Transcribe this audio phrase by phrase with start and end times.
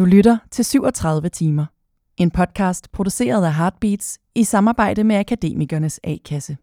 [0.00, 1.66] Du lytter til 37 timer.
[2.16, 6.56] En podcast produceret af Heartbeats i samarbejde med Akademikernes A-kasse.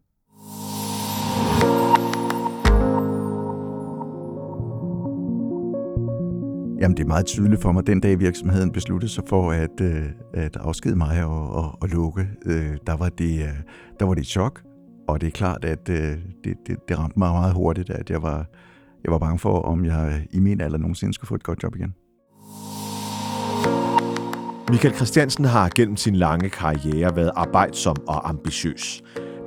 [6.82, 10.06] Jamen, det er meget tydeligt for mig, den dag virksomheden besluttede sig for at, øh,
[10.34, 13.60] at afskede mig og, og, og lukke, øh, der, var det, øh,
[14.00, 14.64] der var det et chok.
[15.08, 18.22] Og det er klart, at øh, det, det, det ramte mig meget hurtigt, at jeg
[18.22, 18.46] var,
[19.04, 21.76] jeg var bange for, om jeg i min alder nogensinde skulle få et godt job
[21.76, 21.94] igen.
[24.70, 29.04] Michael Christiansen har gennem sin lange karriere været arbejdsom og ambitiøs.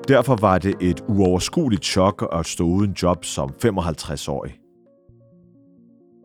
[0.08, 4.58] Derfor var det et uoverskueligt chok at stå uden job som 55-årig.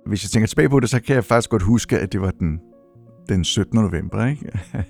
[0.05, 2.31] Hvis jeg tænker tilbage på det, så kan jeg faktisk godt huske, at det var
[2.31, 2.59] den,
[3.29, 3.79] den 17.
[3.79, 4.25] november.
[4.25, 4.59] Ikke?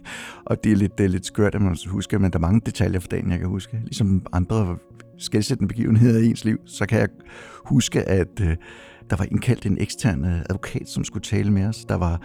[0.50, 2.62] og det er, lidt, det er lidt skørt, at man husker, men der er mange
[2.66, 3.80] detaljer fra dagen, jeg kan huske.
[3.84, 4.78] Ligesom andre
[5.18, 7.10] skældsættende begivenheder i ens liv, så kan jeg
[7.66, 8.56] huske, at øh,
[9.10, 11.86] der var indkaldt en ekstern øh, advokat, som skulle tale med os.
[11.86, 12.22] Der var,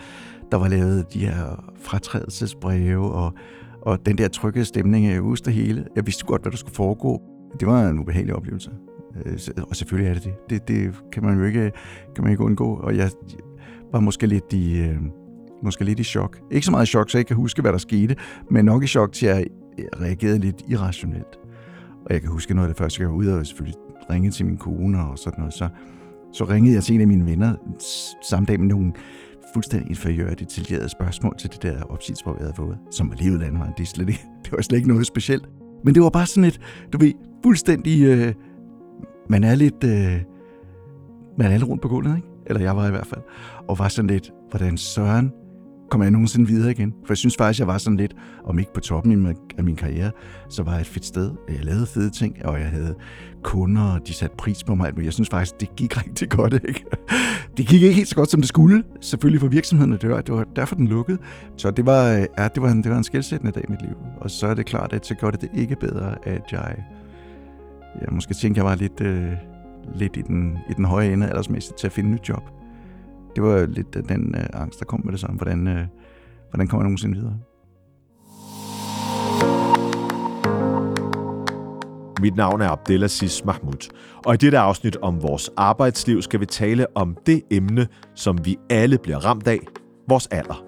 [0.50, 3.32] der var lavet de her fratrædelsesbreve, og,
[3.82, 5.86] og den der trygge stemning, øh, jeg husker det hele.
[5.96, 7.22] Jeg vidste godt, hvad der skulle foregå.
[7.60, 8.70] Det var en ubehagelig oplevelse.
[9.26, 9.38] Øh,
[9.70, 10.34] og selvfølgelig er det det.
[10.50, 11.72] Det, det kan man jo ikke,
[12.14, 12.74] kan man ikke undgå.
[12.74, 13.10] Og jeg
[13.92, 14.96] var måske lidt i, øh,
[15.62, 16.38] måske lidt i chok.
[16.50, 18.16] Ikke så meget i chok, så jeg kan huske, hvad der skete,
[18.50, 19.46] men nok i chok til, at jeg
[20.00, 21.38] reagerede lidt irrationelt.
[22.04, 23.78] Og jeg kan huske noget af det første, jeg var ude og selvfølgelig
[24.10, 25.54] ringe til min kone og sådan noget.
[25.54, 25.68] Så,
[26.32, 27.54] så ringede jeg til en af mine venner
[28.30, 28.92] samme dag med nogle
[29.54, 33.40] fuldstændig inferiøre, detaljerede spørgsmål til det der opsigelsesbrev, jeg havde fået, som var lige ud
[33.40, 35.48] af Det, slet ikke, det var slet ikke noget specielt.
[35.84, 36.60] Men det var bare sådan et,
[36.92, 38.02] du ved, fuldstændig...
[38.02, 38.34] Øh,
[39.28, 39.84] man er lidt...
[39.84, 40.22] Øh,
[41.38, 42.28] man er lidt rundt på gulvet, ikke?
[42.46, 43.20] Eller jeg var i hvert fald.
[43.68, 45.32] Og var sådan lidt, hvordan søren
[45.90, 46.94] kommer jeg nogensinde videre igen?
[47.04, 50.10] For jeg synes faktisk, jeg var sådan lidt, om ikke på toppen af min karriere,
[50.48, 51.30] så var jeg et fedt sted.
[51.48, 52.94] Jeg lavede fede ting, og jeg havde
[53.42, 54.92] kunder, og de satte pris på mig.
[54.96, 56.54] Men jeg synes faktisk, det gik rigtig godt.
[56.54, 56.84] Ikke?
[57.56, 58.82] Det gik ikke helt så godt, som det skulle.
[59.00, 61.18] Selvfølgelig for virksomheden, det var, det var derfor, den lukkede.
[61.56, 63.96] Så det var, ja, det var en, det var en skældsættende dag i mit liv.
[64.20, 66.76] Og så er det klart, at så gjorde det det ikke bedre, at jeg,
[68.00, 69.32] jeg måske tænkte, jeg var lidt, øh,
[69.94, 72.59] lidt i den, i den høje ende aldersmæssigt til at finde et nyt job.
[73.36, 75.36] Det var lidt den øh, angst, der kom med det samme.
[75.36, 75.86] Hvordan, øh,
[76.50, 77.36] hvordan kommer jeg nogensinde videre?
[82.20, 83.92] Mit navn er Abdelaziz Mahmoud,
[84.26, 88.56] og i dette afsnit om vores arbejdsliv skal vi tale om det emne, som vi
[88.70, 89.58] alle bliver ramt af,
[90.08, 90.64] vores alder.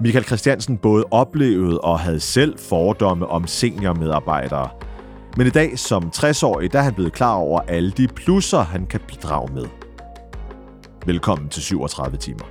[0.00, 4.68] Michael Christiansen både oplevede og havde selv fordomme om seniormedarbejdere.
[5.36, 8.86] Men i dag som 60-årig, der er han blevet klar over alle de plusser, han
[8.86, 9.64] kan bidrage med.
[11.06, 12.44] Velkommen til 37 timer.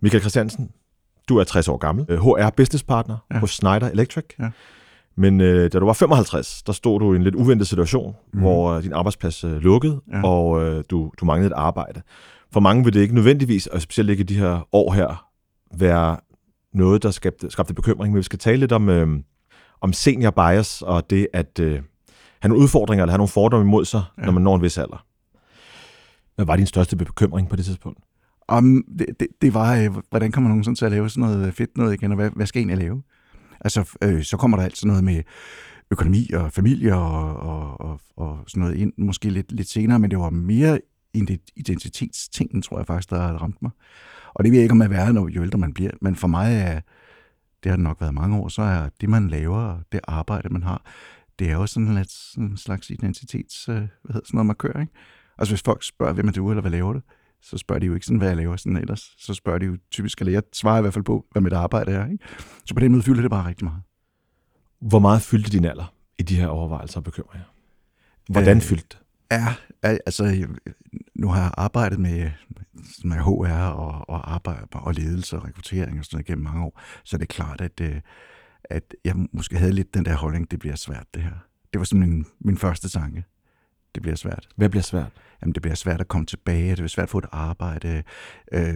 [0.00, 0.70] Michael Christiansen,
[1.28, 3.38] du er 60 år gammel, HR Business Partner ja.
[3.38, 4.24] hos Schneider Electric.
[4.38, 4.50] Ja.
[5.16, 8.40] Men øh, da du var 55, der stod du i en lidt uventet situation, mm.
[8.40, 10.22] hvor din arbejdsplads øh, lukkede, ja.
[10.22, 12.02] og øh, du, du manglede et arbejde.
[12.56, 15.28] For mange vil det ikke nødvendigvis, og specielt ikke i de her år her,
[15.78, 16.16] være
[16.74, 18.12] noget, der skabte, skabte bekymring.
[18.12, 19.08] Men vi skal tale lidt om, øh,
[19.80, 21.72] om senior bias, og det at øh,
[22.40, 24.24] have nogle udfordringer, eller have nogle fordomme imod sig, ja.
[24.24, 25.06] når man når en vis alder.
[26.36, 27.98] Hvad var din største bekymring på det tidspunkt?
[28.48, 31.54] Om det, det, det var, øh, hvordan kommer nogen sådan til at lave sådan noget
[31.54, 33.02] fedt noget igen, og hvad, hvad skal en lave?
[33.60, 35.22] Altså, øh, så kommer der altid noget med
[35.90, 40.10] økonomi og familie og, og, og, og sådan noget ind, måske lidt, lidt senere, men
[40.10, 40.78] det var mere
[41.56, 43.70] identitetstingen, tror jeg faktisk, der har ramt mig.
[44.34, 46.16] Og det ved jeg ikke, om man er værre, når jo ældre man bliver, men
[46.16, 46.80] for mig er,
[47.62, 50.62] det har det nok været mange år, så er det, man laver, det arbejde, man
[50.62, 50.82] har,
[51.38, 54.80] det er jo sådan en, sådan en slags identitets, øh, hvad hedder sådan noget markør,
[54.80, 54.92] ikke?
[55.38, 57.00] Altså hvis folk spørger, hvem er du, eller hvad laver du?
[57.42, 59.14] så spørger de jo ikke sådan, hvad jeg laver sådan ellers.
[59.18, 61.92] Så spørger de jo typisk, eller jeg svarer i hvert fald på, hvad mit arbejde
[61.92, 62.06] er.
[62.06, 62.24] Ikke?
[62.64, 63.82] Så på den måde fylder det bare rigtig meget.
[64.80, 67.46] Hvor meget fyldte din alder i de her overvejelser og bekymringer?
[68.30, 68.96] Hvordan øh, fyldte
[69.30, 70.46] Ja, altså
[71.14, 72.30] nu har jeg arbejdet med,
[73.04, 76.80] med HR og, og arbejde og ledelse og rekruttering og sådan noget gennem mange år,
[77.04, 78.00] så det er klart, at, øh,
[78.64, 81.34] at jeg måske havde lidt den der holdning, det bliver svært det her.
[81.72, 83.24] Det var sådan min, min første tanke.
[83.94, 84.48] Det bliver svært.
[84.56, 85.12] Hvad bliver svært?
[85.42, 88.02] jamen det bliver svært at komme tilbage, det bliver svært at få et arbejde,
[88.52, 88.74] øh,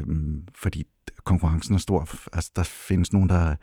[0.55, 0.85] fordi
[1.25, 2.09] konkurrencen er stor.
[2.33, 3.57] Altså, der findes nogen, der er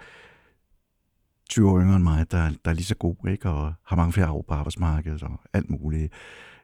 [1.49, 3.49] 20 år yngre end mig, der, der er lige så gode, ikke?
[3.49, 6.13] og har mange flere år på arbejdsmarkedet og alt muligt.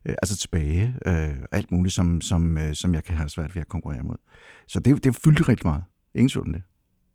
[0.06, 3.62] Øh, altså tilbage, øh, alt muligt, som, som, øh, som jeg kan have svært ved
[3.62, 4.16] at konkurrere mod.
[4.68, 5.84] Så det, det fyldte rigtig meget.
[6.16, 6.62] Ingen tvivl om det.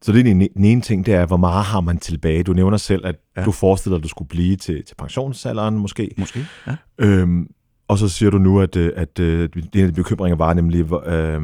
[0.02, 2.42] Så det er den, ene ting, det er, hvor meget har man tilbage?
[2.42, 3.44] Du nævner selv, at ja.
[3.44, 6.10] du forestiller dig, at du skulle blive til, til pensionsalderen måske.
[6.18, 6.76] Måske, ja.
[6.98, 7.48] Øhm,
[7.88, 10.80] Og så siger du nu, at, øh, at, at en af de bekymringer var nemlig,
[10.80, 11.42] øh,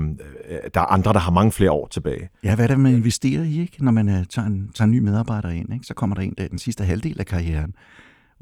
[0.75, 2.29] der er andre, der har mange flere år tilbage.
[2.45, 3.85] Ja, hvad er det, man investerer i, ikke?
[3.85, 5.73] når man uh, tager, en, tager en ny medarbejder ind?
[5.73, 5.87] Ikke?
[5.87, 7.75] Så kommer der en der den sidste halvdel af karrieren.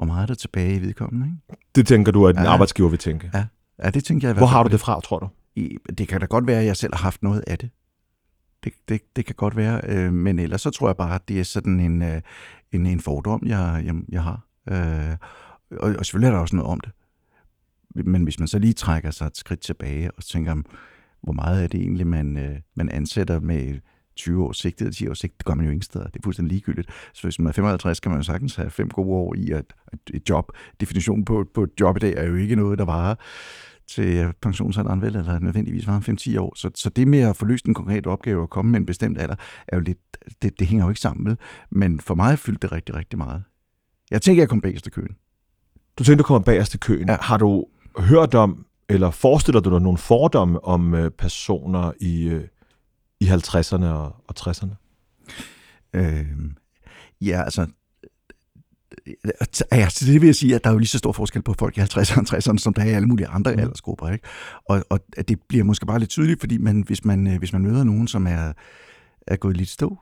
[0.03, 1.27] Hvor meget er der tilbage i vedkommende?
[1.27, 1.63] Ikke?
[1.75, 2.51] Det tænker du, at en ja.
[2.51, 3.31] arbejdsgiver vil tænke?
[3.35, 3.47] Ja,
[3.83, 4.37] ja det tænker jeg.
[4.37, 5.29] Hvor har du det fra, tror du?
[5.55, 7.71] I, det kan da godt være, at jeg selv har haft noget af det.
[8.65, 11.41] Det, det, det kan godt være, øh, men ellers så tror jeg bare, at det
[11.41, 12.21] er sådan en, øh,
[12.73, 14.47] en, en fordom, jeg, jeg, jeg har.
[14.69, 15.17] Øh,
[15.81, 16.93] og, og selvfølgelig er der også noget om det.
[18.07, 20.57] Men hvis man så lige trækker sig et skridt tilbage og tænker,
[21.23, 23.81] hvor meget er det egentlig, man, øh, man ansætter med
[24.23, 26.05] 20 års sigt eller 10 års sigt, det gør man jo ingen steder.
[26.05, 26.89] Det er fuldstændig ligegyldigt.
[27.15, 29.73] Så hvis man er 55, kan man jo sagtens have fem gode år i et,
[30.15, 30.53] et job.
[30.81, 33.15] Definitionen på, på et job i dag er jo ikke noget, der varer
[33.87, 36.53] til pensionsalderen vel, eller nødvendigvis var 5-10 år.
[36.57, 39.19] Så, så det med at få løst en konkret opgave og komme med en bestemt
[39.19, 39.35] alder,
[39.69, 39.99] er jo lidt,
[40.43, 41.37] det, det hænger jo ikke sammen med.
[41.71, 43.43] Men for mig fyldte det rigtig, rigtig meget.
[44.11, 45.17] Jeg tænker, jeg kom bagerst i køen.
[45.99, 47.09] Du tænker, du kommer bagerst i køen.
[47.09, 47.17] Ja.
[47.21, 47.67] Har du
[47.99, 52.45] hørt om, eller forestiller du dig nogle fordomme om øh, personer i, øh,
[53.23, 54.75] i 50'erne og, og 60'erne?
[55.95, 56.27] Øh,
[57.21, 57.67] ja, altså,
[59.73, 61.55] Ja, så det vil jeg sige, at der er jo lige så stor forskel på
[61.59, 63.59] folk i 50'erne og 60'erne, som der er i alle mulige andre mm.
[63.59, 64.09] aldersgrupper.
[64.09, 64.25] Ikke?
[64.69, 67.63] Og, og det bliver måske bare lidt tydeligt, fordi man, hvis, man, øh, hvis man
[67.63, 68.53] møder nogen, som er,
[69.27, 69.99] er gået lidt stå,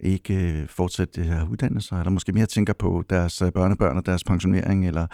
[0.00, 4.06] ikke øh, fortsat det her uddannelse, eller måske mere tænker på deres øh, børnebørn og
[4.06, 5.06] deres pensionering, eller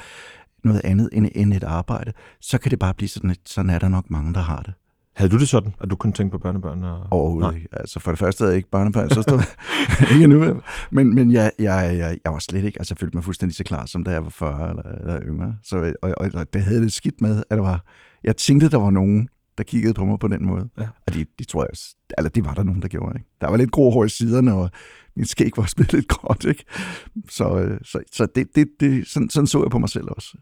[0.64, 3.78] noget andet end, end et arbejde, så kan det bare blive sådan, at sådan er
[3.78, 4.74] der nok mange, der har det.
[5.18, 6.84] Havde du det sådan, at du kunne tænke på børnebørn?
[6.84, 7.06] Og...
[7.10, 7.68] Overhovedet ikke.
[7.72, 9.40] Altså for det første havde jeg ikke børnebørn, så stod
[10.14, 10.60] ikke nu.
[10.90, 13.64] Men, men jeg, jeg, jeg, jeg var slet ikke, altså jeg følte mig fuldstændig så
[13.64, 15.56] klar, som da jeg var 40 eller, eller yngre.
[15.62, 17.84] Så, og, og, og, det havde det skidt med, at der var,
[18.24, 19.28] jeg tænkte, der var nogen,
[19.58, 20.68] der kiggede på mig på den måde.
[20.78, 20.88] Ja.
[21.06, 21.70] Og de, de tror jeg,
[22.18, 23.18] eller det var der nogen, der gjorde.
[23.18, 23.30] Ikke?
[23.40, 24.70] Der var lidt grå hår i siderne, og
[25.16, 26.44] min skæg var spillet lidt gråt.
[26.44, 26.64] Ikke?
[27.28, 30.38] Så, øh, så, så det, det, det, sådan, sådan så jeg på mig selv også.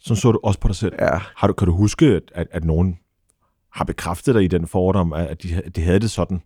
[0.00, 0.92] Sådan så du også på dig selv?
[0.98, 1.18] Ja.
[1.36, 2.98] Har du, kan du huske, at, at nogen
[3.72, 6.40] har bekræftet dig i den fordom, at de, de havde det sådan?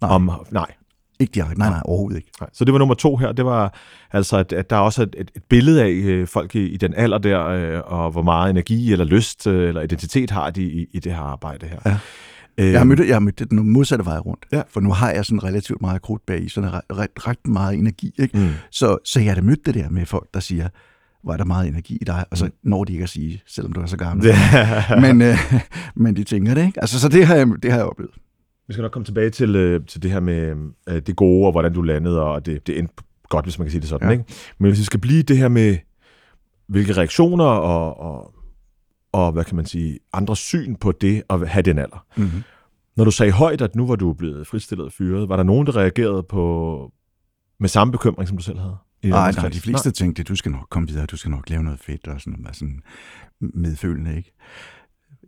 [0.00, 0.10] Nej.
[0.10, 0.72] Om, nej.
[1.20, 1.58] Ikke direkte.
[1.58, 2.30] Nej, nej, overhovedet ikke.
[2.40, 2.50] Nej.
[2.52, 3.32] Så det var nummer to her.
[3.32, 3.74] Det var
[4.12, 6.94] altså, at, at der er også et, et billede af øh, folk i, i den
[6.94, 10.86] alder der, øh, og hvor meget energi eller lyst øh, eller identitet har de i,
[10.92, 11.78] i det her arbejde her.
[11.86, 11.98] Ja.
[12.58, 14.62] Jeg har, mødt, jeg har mødt det den modsatte vej rundt, ja.
[14.68, 17.78] for nu har jeg sådan relativt meget krudt bag i, sådan ret, ret, ret meget
[17.78, 18.14] energi.
[18.18, 18.38] Ikke?
[18.38, 18.48] Mm.
[18.70, 20.68] Så, så jeg har mødt det der med folk, der siger,
[21.24, 22.52] var der meget energi i dig, og så mm.
[22.62, 24.26] når de ikke at sige, selvom du er så gammel.
[25.04, 25.36] men, øh,
[25.94, 26.80] men de tænker det, ikke?
[26.80, 28.14] Altså, så det har jeg, det har jeg oplevet.
[28.68, 30.54] Vi skal nok komme tilbage til, øh, til det her med
[30.88, 32.94] øh, det gode, og hvordan du landede, og det, det endte
[33.28, 34.08] godt, hvis man kan sige det sådan.
[34.08, 34.12] Ja.
[34.12, 34.24] Ikke?
[34.58, 35.76] Men hvis vi skal blive det her med,
[36.66, 38.34] hvilke reaktioner og, og,
[39.12, 42.06] og hvad kan man sige, andre syn på det at have den alder.
[42.16, 42.42] Mm-hmm.
[42.96, 45.66] Når du sagde højt, at nu var du blevet fritstillet og fyret, var der nogen,
[45.66, 46.92] der reagerede på
[47.60, 48.76] med samme bekymring, som du selv havde?
[49.04, 49.92] Nej, nej, de fleste nej.
[49.92, 52.52] tænkte, du skal nok komme videre, du skal nok lave noget fedt, og sådan, var
[52.52, 52.80] sådan
[53.40, 54.32] medfølende, ikke?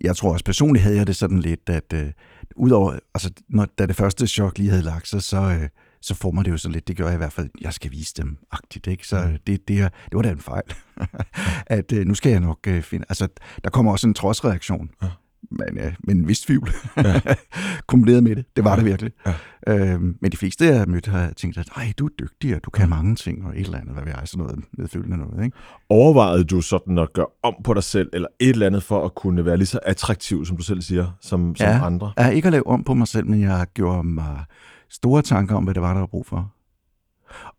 [0.01, 2.11] Jeg tror også personligt havde jeg det sådan lidt, at uh,
[2.57, 5.67] udover, altså, når, da det første chok lige havde lagt sig, så, uh,
[6.01, 7.91] så får man det jo så lidt, det gør jeg i hvert fald, jeg skal
[7.91, 9.07] vise dem agtigt, ikke?
[9.07, 9.39] Så mm.
[9.47, 10.75] det, det, det var da en fejl,
[11.67, 13.29] at uh, nu skal jeg nok uh, finde, altså,
[13.65, 14.91] der kommer også en trodsreaktion.
[15.03, 15.09] Ja
[15.51, 17.21] men, ja, men en vis tvivl ja.
[17.87, 18.45] kombineret med det.
[18.57, 18.77] Det var ja.
[18.77, 19.13] det virkelig.
[19.27, 19.35] Ja.
[19.67, 22.89] Øhm, men de fleste, jeg mødte, har tænkt, at du er dygtig, og du kan
[22.89, 25.45] mange ting, og et eller andet, hvad vi er, sådan noget medfølgende noget.
[25.45, 25.57] Ikke?
[25.89, 29.15] Overvejede du sådan at gøre om på dig selv, eller et eller andet, for at
[29.15, 32.13] kunne være lige så attraktiv, som du selv siger, som, som ja, andre?
[32.19, 34.45] Ja, ikke at lave om på mig selv, men jeg gjorde mig
[34.89, 36.53] store tanker om, hvad det var, der var brug for.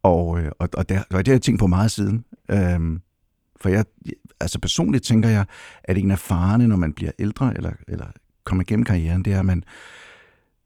[0.04, 2.25] Og, øh, og, og, der, og det har jeg tænkt på meget siden.
[2.51, 3.01] Øhm,
[3.62, 3.86] for jeg,
[4.39, 5.46] altså personligt tænker jeg,
[5.84, 8.06] at en af farerne, når man bliver ældre, eller, eller
[8.44, 9.63] kommer igennem karrieren, det er, at man,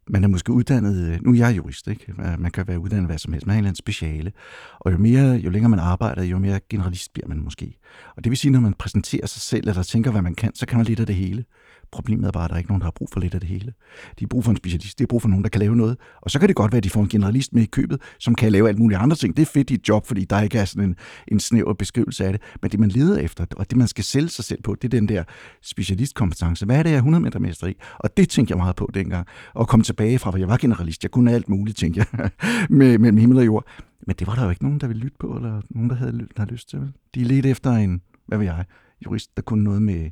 [0.08, 2.14] man er måske uddannet, øh, nu er jeg jurist, ikke?
[2.38, 4.32] man kan være uddannet hvad som helst, man har en eller anden speciale,
[4.80, 7.78] og jo, mere, jo længere man arbejder, jo mere generalist bliver man måske.
[8.16, 10.66] Og det vil sige, når man præsenterer sig selv, eller tænker, hvad man kan, så
[10.66, 11.46] kan man lidt af det hele.
[11.92, 13.50] Problemet er bare, at der er ikke nogen, der har brug for lidt af det
[13.50, 13.74] hele.
[14.20, 15.98] De har brug for en specialist, de har brug for nogen, der kan lave noget.
[16.22, 18.36] Og så kan det godt være, at de får en generalist med i købet, som
[18.36, 19.38] kan lave alt muligt andre ting.
[19.38, 20.96] Det er fedt i et job, fordi der ikke er sådan en,
[21.28, 22.42] en snæver beskrivelse af det.
[22.62, 25.00] Men det, man leder efter, og det, man skal sælge sig selv på, det er
[25.00, 25.24] den der
[25.62, 26.66] specialistkompetence.
[26.66, 27.76] Hvad er det, jeg er 100 meter mester i?
[27.98, 29.28] Og det tænkte jeg meget på dengang.
[29.54, 31.04] Og komme tilbage fra, hvor jeg var generalist.
[31.04, 32.30] Jeg kunne alt muligt, tænkte jeg,
[32.70, 33.68] med, mellem himmel og jord.
[34.08, 36.12] Men det var der jo ikke nogen, der ville lytte på, eller nogen, der havde,
[36.12, 36.94] der havde lyst til.
[37.16, 38.66] De ledte efter en, hvad ved jeg,
[39.06, 40.12] jurist, der kunne noget med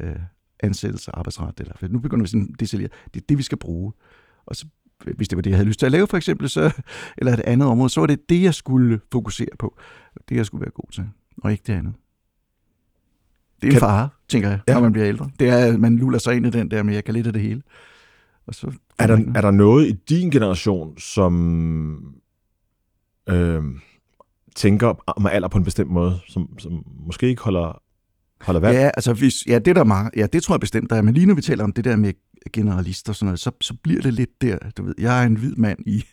[0.00, 0.16] øh,
[0.62, 1.60] ansættelse og arbejdsret.
[1.60, 2.90] Eller, for nu begynder vi sådan detaljere.
[3.14, 3.92] Det er det, vi skal bruge.
[4.46, 4.66] Og så,
[5.16, 6.82] hvis det var det, jeg havde lyst til at lave, for eksempel, så,
[7.18, 9.78] eller et andet område, så var det det, jeg skulle fokusere på.
[10.28, 11.04] Det, jeg skulle være god til,
[11.42, 11.94] og ikke det andet.
[13.62, 14.74] Det er en fare, tænker jeg, ja.
[14.74, 15.30] når man bliver ældre.
[15.38, 17.32] Det er, at man luller sig ind i den der med, jeg kan lidt af
[17.32, 17.62] det hele.
[18.46, 22.14] Og så er, der, er der noget i din generation, som
[23.28, 23.62] øh,
[24.56, 27.82] tænker om alder på en bestemt måde, som, som måske ikke holder
[28.42, 28.76] holder vand?
[28.76, 31.02] Ja, altså hvis, ja, det der meget, ja, det tror jeg bestemt, der er.
[31.02, 32.12] Men lige når vi taler om det der med
[32.52, 35.36] generalister og sådan noget, så, så bliver det lidt der, du ved, jeg er en
[35.36, 36.04] hvid mand i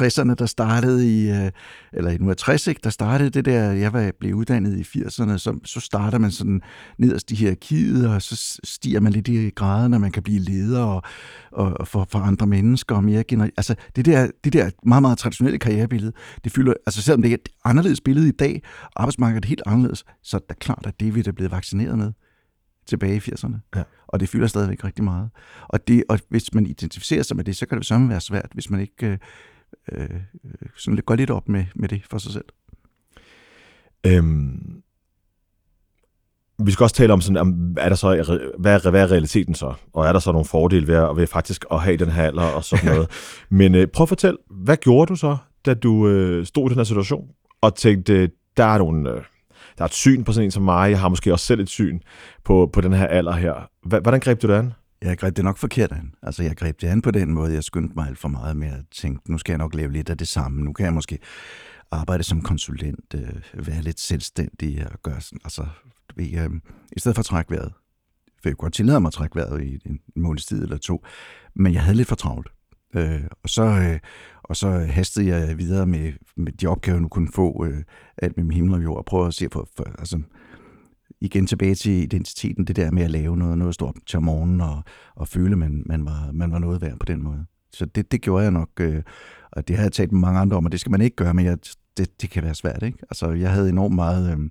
[0.00, 1.50] 60'erne, der startede i, øh,
[1.92, 5.38] eller nu er 60, ikke, der startede det der, jeg var, blev uddannet i 80'erne,
[5.38, 6.60] så, så starter man sådan
[6.98, 10.82] nederst i hierarkiet, og så stiger man lidt i graden, når man kan blive leder
[10.82, 11.02] og,
[11.52, 13.54] og for, for andre mennesker og mere generelt.
[13.56, 16.12] Altså det der, det der meget, meget traditionelle karrierebillede,
[16.44, 18.62] det fylder, altså selvom det er et anderledes billede i dag,
[18.96, 22.12] arbejdsmarkedet er helt anderledes, så er det klart, at det vi er blevet vaccineret med
[22.86, 23.70] tilbage i 80'erne.
[23.76, 23.82] Ja.
[24.06, 25.30] Og det fylder stadigvæk rigtig meget.
[25.68, 28.50] Og, det, og hvis man identificerer sig med det, så kan det sammen være svært,
[28.54, 29.18] hvis man ikke øh,
[29.92, 30.20] øh,
[30.76, 32.44] sådan lidt, går lidt op med, med det for sig selv.
[34.06, 34.82] Øhm,
[36.58, 39.74] vi skal også tale om, sådan, er der så, hvad, er, hvad er realiteten så?
[39.92, 42.64] Og er der så nogle fordele ved, ved faktisk at have den her alder og
[42.64, 43.10] sådan noget?
[43.50, 46.76] Men øh, prøv at fortælle, hvad gjorde du så, da du øh, stod i den
[46.76, 47.28] her situation,
[47.60, 49.10] og tænkte, der er nogle...
[49.10, 49.22] Øh,
[49.78, 51.68] der er et syn på sådan en som mig, jeg har måske også selv et
[51.68, 52.00] syn
[52.44, 53.68] på, på den her alder her.
[53.82, 54.72] Hvordan greb du det an?
[55.02, 56.14] Jeg greb det nok forkert an.
[56.22, 58.68] Altså, jeg greb det an på den måde, jeg skyndte mig alt for meget med
[58.68, 60.64] at tænke, nu skal jeg nok lave lidt af det samme.
[60.64, 61.18] Nu kan jeg måske
[61.90, 65.66] arbejde som konsulent, øh, være lidt selvstændig og gøre sådan, altså,
[66.16, 66.50] ved, øh,
[66.92, 67.72] i stedet for at trække vejret.
[68.42, 71.04] For jeg kunne godt tillade mig at trække vejret i en måneds tid eller to,
[71.54, 72.48] men jeg havde lidt for travlt.
[72.96, 73.98] Øh, og, så, øh,
[74.42, 77.82] og så hastede jeg videre med, med de opgaver, jeg nu kunne få øh,
[78.18, 80.20] alt med min himmel og jord, og prøve at se på, for, altså,
[81.20, 84.82] igen tilbage til identiteten, det der med at lave noget, noget stort til morgenen og,
[85.14, 87.46] og føle, man, man, var, man var noget værd på den måde.
[87.72, 89.02] Så det, det gjorde jeg nok, øh,
[89.52, 91.34] og det har jeg talt med mange andre om, og det skal man ikke gøre,
[91.34, 91.58] men jeg,
[91.96, 92.82] det, det kan være svært.
[92.82, 92.98] Ikke?
[93.02, 94.50] Altså, jeg havde enormt meget øh,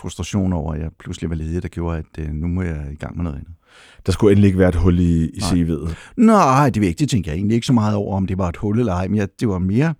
[0.00, 2.96] frustration over, at jeg pludselig var ledig, der gjorde, at øh, nu må jeg i
[2.96, 3.52] gang med noget andet.
[4.06, 5.94] Der skulle endelig ikke være et hul i, i CV'et?
[6.16, 8.78] Nej, det, det tænker jeg egentlig ikke så meget over, om det var et hul
[8.78, 9.94] eller ej, men jeg, det var mere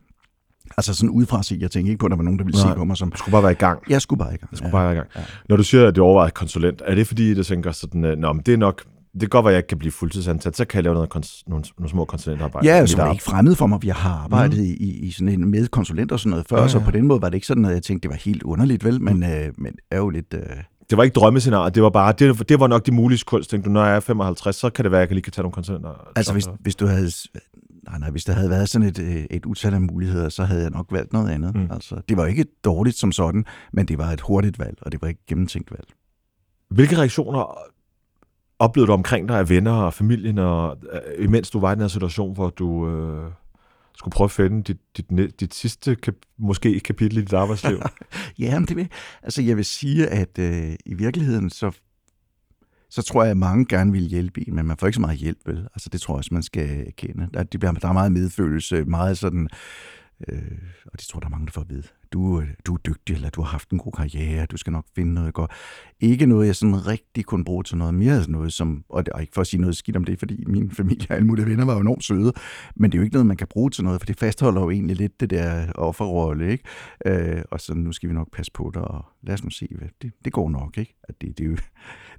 [0.76, 2.72] Altså sådan udefra se, jeg tænkte ikke på, at der var nogen, der ville Nej,
[2.72, 3.10] se på mig som...
[3.10, 3.82] Du skulle bare være i gang.
[3.88, 4.50] Jeg skulle bare i gang.
[4.52, 4.72] Jeg skulle ja.
[4.72, 5.08] bare være i gang.
[5.16, 5.20] Ja.
[5.48, 8.32] Når du siger, at det overvejer konsulent, er det fordi, du tænker sådan, øh, Nå,
[8.32, 10.64] men det er nok det kan godt være, at jeg ikke kan blive fuldtidsansat, så
[10.64, 12.66] kan jeg lave noget kons- nogle, nogle små konsulentarbejde.
[12.66, 13.82] Ja, så er ikke fremmed for mig.
[13.82, 14.64] Vi har arbejdet mm.
[14.64, 16.68] i, i sådan en med konsulent og sådan noget før, ja, ja.
[16.68, 18.84] så på den måde var det ikke sådan, at jeg tænkte, det var helt underligt,
[18.84, 19.02] vel?
[19.02, 19.22] Men, mm.
[19.22, 20.34] øh, men er jo lidt...
[20.34, 20.40] Øh...
[20.90, 23.50] Det var ikke drømmescenarie, det var bare, det, det var nok de mulige kunst.
[23.50, 25.42] Tænkte du, når jeg er 55, så kan det være, at jeg lige kan tage
[25.42, 26.08] nogle konsulenter.
[26.16, 27.10] Altså, hvis, hvis du havde
[27.82, 30.62] Nej, nej, hvis der havde været sådan et, øh, et utal af muligheder, så havde
[30.62, 31.54] jeg nok valgt noget andet.
[31.54, 31.68] Mm.
[31.70, 35.02] Altså, det var ikke dårligt som sådan, men det var et hurtigt valg, og det
[35.02, 35.88] var ikke gennemtænkt valg.
[36.70, 37.58] Hvilke reaktioner
[38.58, 41.80] oplevede du omkring dig af venner og familien, og, øh, imens du var i den
[41.80, 43.30] her situation, hvor du øh,
[43.94, 47.78] skulle prøve at finde dit, dit, dit sidste, kap, måske kapitel i dit arbejdsliv?
[48.38, 48.88] ja, men det vil,
[49.22, 51.70] altså jeg vil sige, at øh, i virkeligheden, så
[52.90, 55.18] så tror jeg, at mange gerne vil hjælpe en, men man får ikke så meget
[55.18, 55.68] hjælp, vel?
[55.74, 57.28] Altså, det tror jeg også, man skal kende.
[57.34, 59.48] Der, der er meget medfølelse, meget sådan,
[60.28, 62.78] øh, og det tror der er mange, der får at vide du, øh, du er
[62.78, 65.50] dygtig, eller du har haft en god karriere, du skal nok finde noget godt.
[66.00, 69.18] Ikke noget, jeg sådan rigtig kunne bruge til noget mere, noget som, og det er
[69.18, 71.64] ikke for at sige noget skidt om det, fordi min familie og alle mulige venner
[71.64, 72.32] var jo enormt søde,
[72.76, 74.70] men det er jo ikke noget, man kan bruge til noget, for det fastholder jo
[74.70, 76.64] egentlig lidt det der offerrolle, ikke?
[77.06, 79.68] Øh, og så nu skal vi nok passe på dig, og lad os nu se,
[79.78, 80.96] hvad det, det går nok, ikke?
[81.08, 81.56] At det, det, jo,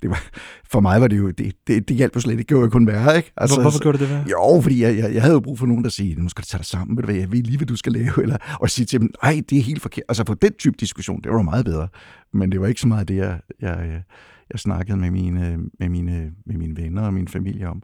[0.01, 0.23] det var,
[0.71, 2.69] for mig var det jo, det, det, det hjalp jo slet ikke, det gjorde jo
[2.69, 3.31] kun værre, ikke?
[3.37, 4.25] Altså, Hvorfor gjorde det det værre?
[4.31, 6.47] Jo, fordi jeg, jeg, jeg, havde jo brug for nogen, der siger, nu skal du
[6.47, 8.69] tage dig sammen, ved du hvad, jeg ved lige, hvad du skal lave, eller, og
[8.69, 10.03] sige til dem, nej, det er helt forkert.
[10.09, 11.87] Altså på den type diskussion, det var meget bedre.
[12.33, 14.03] Men det var ikke så meget det, jeg, jeg,
[14.51, 17.83] jeg snakkede med mine, med, mine, med mine venner og min familie om.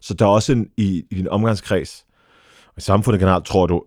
[0.00, 2.06] Så der er også en, i, i din omgangskreds,
[2.66, 3.84] og i samfundet generelt, tror du,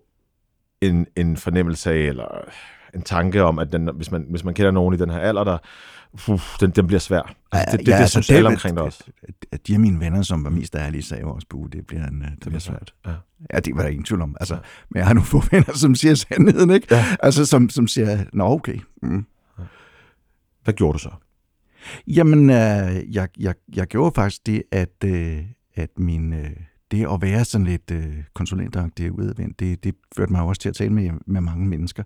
[0.80, 2.24] en, en fornemmelse af, eller
[2.94, 5.44] en tanke om, at den, hvis, man, hvis man kender nogen i den her alder,
[5.44, 5.58] der,
[6.28, 7.34] uh, den, den bliver svær.
[7.52, 9.04] Altså, det, det, ja, det, altså, det synes alle omkring dig også.
[9.52, 12.20] At de af mine venner, som var mest ærlige, sagde også, at det bliver, en,
[12.20, 12.94] det bliver svært.
[13.06, 13.12] Ja.
[13.54, 14.36] ja, det var der ingen tvivl om.
[14.40, 14.60] Altså, ja.
[14.88, 16.86] Men jeg har nogle få venner, som siger sandheden, ikke?
[16.90, 17.04] Ja.
[17.22, 18.78] Altså, som, som siger, nå okay.
[19.02, 19.26] Mm.
[19.58, 19.64] Ja.
[20.64, 21.10] Hvad gjorde du så?
[22.06, 25.42] Jamen, øh, jeg, jeg, jeg gjorde faktisk det, at, øh,
[25.74, 26.32] at min...
[26.32, 26.50] Øh,
[26.90, 30.74] det at være sådan lidt øh, konsulentagtig udadvendt, det, det førte mig også til at
[30.74, 32.02] tale med, med mange mennesker.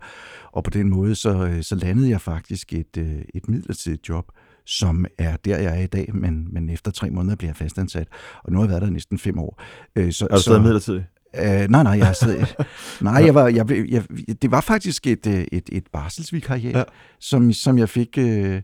[0.53, 4.33] Og på den måde, så, øh, så landede jeg faktisk et, øh, et midlertidigt job,
[4.67, 8.09] som er der, jeg er i dag, men, men efter tre måneder bliver jeg fastansat.
[8.45, 9.63] Og nu har jeg været der næsten fem år.
[9.97, 11.05] Øh, så, er du stadig midlertidigt?
[11.39, 12.47] Øh, nej, nej, jeg stadig,
[13.01, 14.05] nej, jeg var, jeg, jeg,
[14.43, 16.83] det var faktisk et, øh, et, et barselsvikariat, ja.
[17.21, 18.63] som, som jeg fik, øh,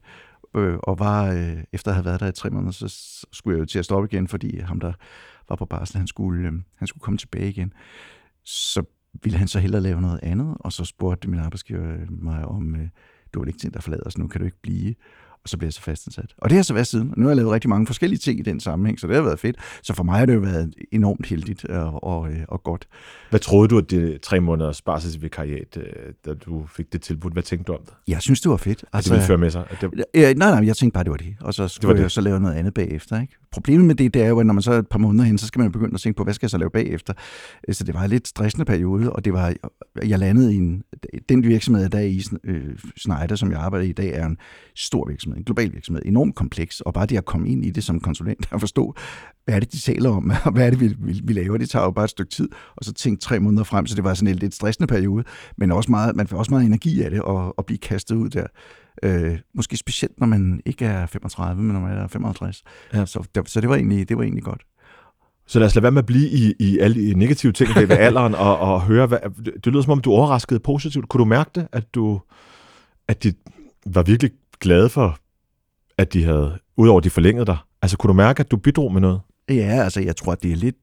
[0.57, 2.89] øh, og var, øh, efter at have været der i tre måneder, så
[3.33, 4.93] skulle jeg jo til at stoppe igen, fordi ham, der
[5.49, 7.73] var på barsel, han skulle, øh, han skulle komme tilbage igen.
[8.45, 8.83] Så
[9.23, 12.89] ville han så hellere lave noget andet, og så spurgte min arbejdsgiver mig om, øh,
[13.35, 14.95] du vil ikke tænke dig at forlade os nu, kan du ikke blive?
[15.43, 16.35] og så bliver jeg så fastansat.
[16.39, 17.15] Og det har så været siden.
[17.17, 19.39] Nu har jeg lavet rigtig mange forskellige ting i den sammenhæng, så det har været
[19.39, 19.57] fedt.
[19.83, 22.89] Så for mig har det jo været enormt heldigt og, og, øh, og godt.
[23.31, 25.85] Hvad troede du, at det tre måneders barselsvikariat, øh,
[26.27, 27.95] da du fik det tilbud, hvad tænkte du om det?
[28.09, 28.85] Jeg synes, det var fedt.
[28.93, 29.65] Altså, at det ville føre med sig?
[29.71, 30.05] At det...
[30.15, 31.37] Ja, nej, nej, jeg tænkte bare, det var det.
[31.41, 32.03] Og så skulle det det.
[32.03, 33.21] jeg så lave noget andet bagefter.
[33.21, 33.37] Ikke?
[33.53, 35.39] Problemet med det, det er jo, at når man så er et par måneder hen,
[35.39, 37.15] så skal man begynde at tænke på, hvad skal jeg så lave bagefter?
[37.69, 39.55] Øh, så det var en lidt stressende periode, og det var,
[40.07, 40.83] jeg landede i en,
[41.29, 44.37] den virksomhed, jeg er i øh, Schneider, som jeg arbejder i i dag, er en
[44.77, 47.85] stor virksomhed, en global virksomhed, enormt kompleks, og bare det at komme ind i det
[47.85, 48.95] som konsulent og forstå,
[49.45, 51.71] hvad er det, de taler om, og hvad er det, vi, vi, vi laver, det
[51.71, 54.15] tager jo bare et stykke tid, og så tænke tre måneder frem, så det var
[54.15, 55.25] sådan en lidt stressende periode,
[55.57, 58.29] men også meget, man får også meget energi af det, og, og blive kastet ud
[58.29, 58.47] der.
[59.03, 62.63] Øh, måske specielt, når man ikke er 35, men når man er 55.
[62.95, 63.07] Ja.
[63.07, 64.63] Så, så det, var egentlig, det var egentlig godt.
[65.47, 67.91] Så lad os lade være med at blive i, i alle de negative ting ved
[68.07, 69.19] alderen, og, og høre, hvad,
[69.65, 71.09] det lyder som om, du overraskede positivt.
[71.09, 72.21] Kunne du mærke det, at, du,
[73.09, 73.33] at de
[73.87, 75.19] var virkelig glade for,
[75.99, 79.01] at de havde, udover de forlængede dig, altså kunne du mærke, at du bidrog med
[79.01, 79.21] noget?
[79.49, 80.77] Ja, altså jeg tror, det er lidt,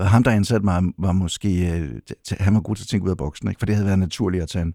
[0.00, 2.00] ham, der ansatte mig, var måske, øh,
[2.30, 3.58] han var god til at tænke ud af boksen, ikke?
[3.58, 4.74] for det havde været naturligt at tage en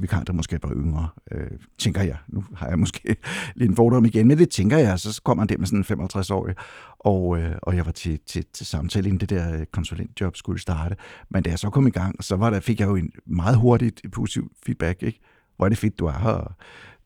[0.00, 2.16] vikar, der måske var yngre, øh, tænker jeg.
[2.28, 3.16] Nu har jeg måske
[3.56, 6.04] lidt en fordom igen, men det tænker jeg, så kommer han der med sådan en
[6.04, 6.54] 55-årig,
[6.98, 10.60] og, øh, og jeg var til, til, til samtale, inden det der øh, konsulentjob skulle
[10.60, 10.96] starte.
[11.30, 13.56] Men da jeg så kom i gang, så var der, fik jeg jo en meget
[13.56, 15.20] hurtigt positiv feedback, ikke?
[15.56, 16.52] Hvor er det fedt, du er her, og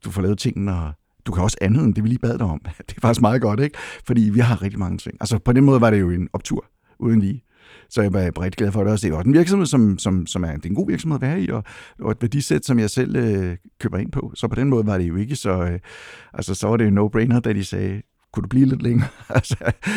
[0.05, 0.93] du får lavet tingene, og
[1.27, 2.61] du kan også andet end det, vi lige bad dig om.
[2.89, 3.79] Det er faktisk meget godt, ikke?
[4.07, 5.17] Fordi vi har rigtig mange ting.
[5.21, 6.65] Altså på den måde var det jo en optur
[7.03, 7.45] uden lige.
[7.91, 9.07] Så jeg var rigtig glad for det også.
[9.07, 11.23] Det er også en virksomhed, som, som, som er, det er en god virksomhed at
[11.23, 11.65] være i, og,
[12.01, 14.33] og et værdisæt, som jeg selv øh, køber ind på.
[14.35, 15.63] Så på den måde var det jo ikke så...
[15.63, 15.79] Øh,
[16.35, 19.09] altså, så var det jo no-brainer, da de sagde, kunne du blive lidt længere?
[19.29, 19.57] altså,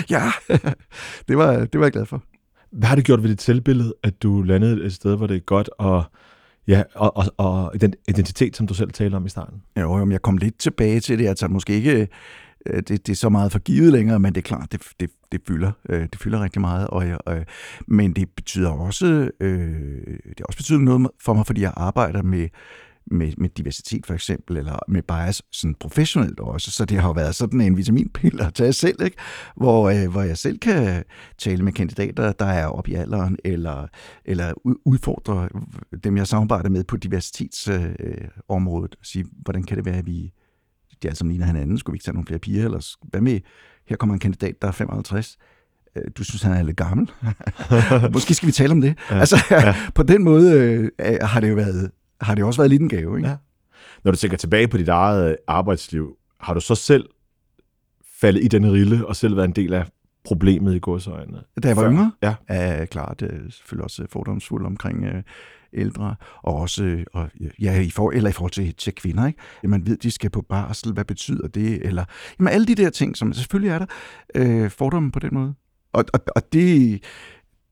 [0.10, 0.32] ja,
[1.28, 2.24] det var, det var jeg glad for.
[2.72, 5.40] Hvad har det gjort ved dit selvbillede, at du landede et sted, hvor det er
[5.40, 6.04] godt, og
[6.68, 9.62] Ja, og, og, og den identitet, som du selv talte om i starten.
[9.80, 11.28] Jo, jo, jeg kom lidt tilbage til det.
[11.28, 12.08] Altså måske ikke
[12.66, 15.42] Øh, det, det er så meget forgivet længere, men det er klart, det, det, det,
[15.48, 16.88] fylder, øh, det fylder rigtig meget.
[16.88, 17.46] Og, øh,
[17.88, 19.60] men det betyder også, øh,
[20.08, 22.50] det har også betydet noget for mig, fordi jeg arbejder med,
[23.12, 26.72] med, med diversitet for eksempel, eller med bias sådan professionelt også.
[26.72, 29.18] Så det har jo været sådan en vitaminpille at tage selv, ikke?
[29.56, 31.04] Hvor, øh, hvor jeg selv kan
[31.38, 33.88] tale med kandidater, der er oppe i alderen, eller,
[34.26, 34.54] eller
[34.86, 35.50] udfordre
[36.04, 40.32] dem, jeg samarbejder med på diversitetsområdet, øh, og sige, hvordan kan det være, at vi
[41.04, 41.78] de alle sammen ligner hinanden.
[41.78, 42.66] Skulle vi ikke tage nogle flere piger?
[42.66, 43.40] Eller hvad med,
[43.88, 45.38] her kommer en kandidat, der er 55.
[45.96, 47.12] Øh, du synes, han er lidt gammel.
[48.14, 48.98] Måske skal vi tale om det.
[49.12, 49.76] Ja, altså, ja.
[49.96, 50.54] på den måde
[51.00, 53.18] øh, har det jo været, har det også været lidt en gave.
[53.18, 53.30] Ikke?
[53.30, 53.36] Ja.
[54.04, 57.10] Når du tænker tilbage på dit eget arbejdsliv, har du så selv
[58.22, 59.86] faldet i den rille og selv været en del af
[60.26, 61.42] problemet i godsøjne?
[61.64, 62.12] Da jeg var yngre?
[62.24, 62.36] Ja.
[62.50, 63.22] ja klart.
[63.22, 65.24] Er selvfølgelig også fordomsfuld omkring øh,
[65.76, 67.30] ældre, og også og,
[67.62, 69.28] ja, i, for, eller i forhold til, til kvinder.
[69.28, 69.40] Ikke?
[69.64, 71.86] Man ved, de skal på barsel, hvad betyder det?
[71.86, 72.06] Eller,
[72.40, 73.86] jamen, alle de der ting, som selvfølgelig er der
[74.36, 75.54] øh, fordomme på den måde.
[75.94, 77.04] Og, og, og det,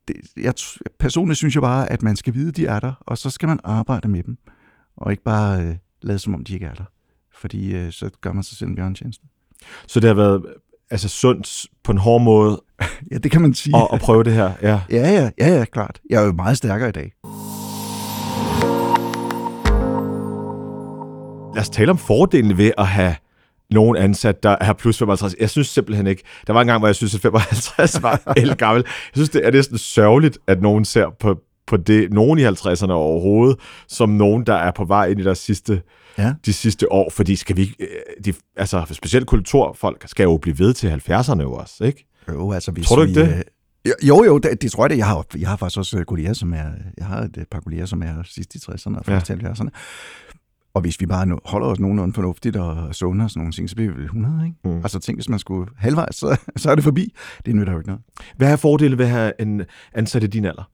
[0.07, 0.53] det jeg,
[0.99, 3.47] personligt synes jeg bare, at man skal vide, at de er der, og så skal
[3.47, 4.37] man arbejde med dem,
[4.97, 6.85] og ikke bare øh, lade som om, de ikke er der.
[7.33, 9.25] Fordi øh, så gør man sig selv en bjørntjeneste.
[9.87, 10.45] Så det har været
[10.89, 12.61] altså sundt på en hård måde.
[13.11, 13.75] ja, det kan man sige.
[13.75, 14.81] Og, at prøve det her, ja.
[14.89, 16.01] Ja, ja, ja, ja, klart.
[16.09, 17.11] Jeg er jo meget stærkere i dag.
[21.53, 23.15] Lad os tale om fordelene ved at have
[23.71, 25.35] nogen ansat, der er plus 55.
[25.39, 26.23] Jeg synes simpelthen ikke.
[26.47, 28.83] Der var en gang, hvor jeg synes, at 55 var helt gammel.
[28.85, 31.35] Jeg synes, det er næsten sørgeligt, at nogen ser på,
[31.67, 35.37] på det, nogen i 50'erne overhovedet, som nogen, der er på vej ind i deres
[35.37, 35.81] sidste,
[36.17, 36.33] ja.
[36.45, 37.09] de sidste år.
[37.09, 37.87] Fordi skal vi, øh,
[38.25, 42.05] de, altså specielt kulturfolk skal jo blive ved til 70'erne jo også, ikke?
[42.29, 43.43] Jo, altså hvis Tror du ikke vi, det?
[43.85, 44.97] Øh, jo, jo, det, det tror jeg det.
[44.97, 46.65] Jeg har, jeg har faktisk også kolleger, som er,
[46.97, 49.35] jeg har et par kolleger, som er sidst i 60'erne og først ja.
[49.35, 49.69] 70'erne.
[50.73, 53.75] Og hvis vi bare holder os nogenlunde fornuftigt og sunde og sådan nogle ting, så
[53.75, 54.57] bliver vi vel 100, ikke?
[54.63, 54.77] Mm.
[54.77, 57.13] Altså tænk, hvis man skulle halvvejs, så, så er det forbi.
[57.45, 58.03] Det nytter jo ikke noget.
[58.37, 59.61] Hvad er fordelen ved at have en
[59.93, 60.71] ansat i din alder?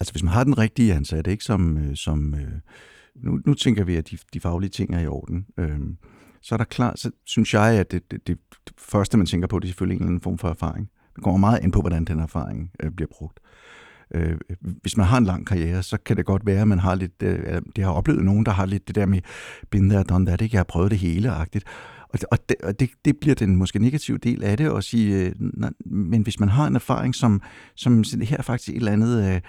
[0.00, 1.44] Altså hvis man har den rigtige ansat, ikke?
[1.44, 2.52] Som, øh, som øh,
[3.14, 5.46] nu, nu tænker vi, at de, de faglige ting er i orden.
[5.58, 5.96] Øhm,
[6.42, 9.48] så er der klart, så synes jeg, at det, det, det, det første, man tænker
[9.48, 10.90] på, det er selvfølgelig en eller anden form for erfaring.
[11.14, 13.40] Det kommer meget ind på, hvordan den erfaring øh, bliver brugt.
[13.42, 13.79] Øh,
[14.60, 17.22] hvis man har en lang karriere, så kan det godt være, at man har lidt,
[17.22, 19.20] øh, det har oplevet nogen, der har lidt det der med,
[19.70, 20.54] been there, done that, ikke?
[20.54, 21.64] jeg har prøvet det hele-agtigt.
[22.08, 25.26] Og, og, det, og det, det bliver den måske negative del af det, at sige,
[25.26, 25.32] øh,
[25.86, 27.42] men hvis man har en erfaring, som,
[27.76, 29.34] som her er faktisk et eller andet...
[29.34, 29.40] Øh,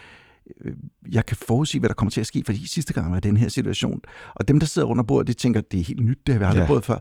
[1.11, 3.49] jeg kan forudsige, hvad der kommer til at ske, fordi sidste gang var den her
[3.49, 4.01] situation.
[4.35, 6.45] Og dem, der sidder under bordet, de tænker, det er helt nyt, det har vi
[6.45, 6.65] aldrig ja.
[6.65, 6.97] prøvet før.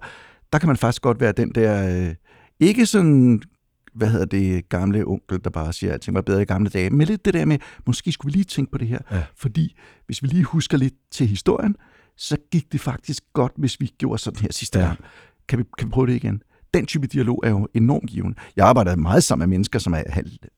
[0.53, 2.15] Der kan man faktisk godt være den der, øh,
[2.61, 3.43] ikke sådan
[3.95, 6.91] hvad hedder det, gamle onkel, der bare siger, at alting var bedre i gamle dage.
[6.91, 8.99] Men lidt det der med, måske skulle vi lige tænke på det her.
[9.11, 9.23] Ja.
[9.37, 9.77] Fordi
[10.07, 11.77] hvis vi lige husker lidt til historien,
[12.17, 14.87] så gik det faktisk godt, hvis vi gjorde sådan her sidste ja.
[14.87, 14.99] gang.
[15.49, 16.43] Kan vi, kan vi prøve det igen?
[16.75, 18.37] Den type dialog er jo enormt givende.
[18.57, 20.03] Jeg arbejder meget sammen med mennesker, som er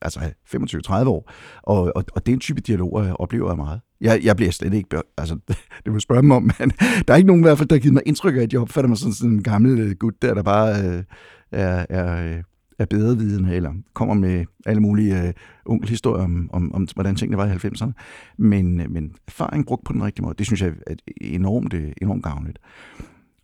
[0.01, 0.19] altså
[0.55, 1.31] 25-30 år,
[1.63, 3.81] og, og, og den type dialog oplever jeg meget.
[4.01, 4.97] Jeg, jeg bliver slet ikke...
[5.17, 5.37] Altså,
[5.85, 6.71] det vil spørge dem om, men
[7.07, 8.61] der er ikke nogen i hvert fald, der har givet mig indtryk af, at jeg
[8.61, 11.03] opfatter mig sådan, sådan en gammel gut, der, der bare øh,
[11.51, 12.43] er, er, øh,
[12.79, 15.33] er bedre viden, eller kommer med alle mulige øh,
[15.65, 17.91] onkelhistorier om, om, om, hvordan tingene var i 90'erne.
[18.37, 21.91] Men, øh, men erfaring brugt på den rigtige måde, det synes jeg er enormt, øh,
[22.01, 22.59] enormt gavnligt.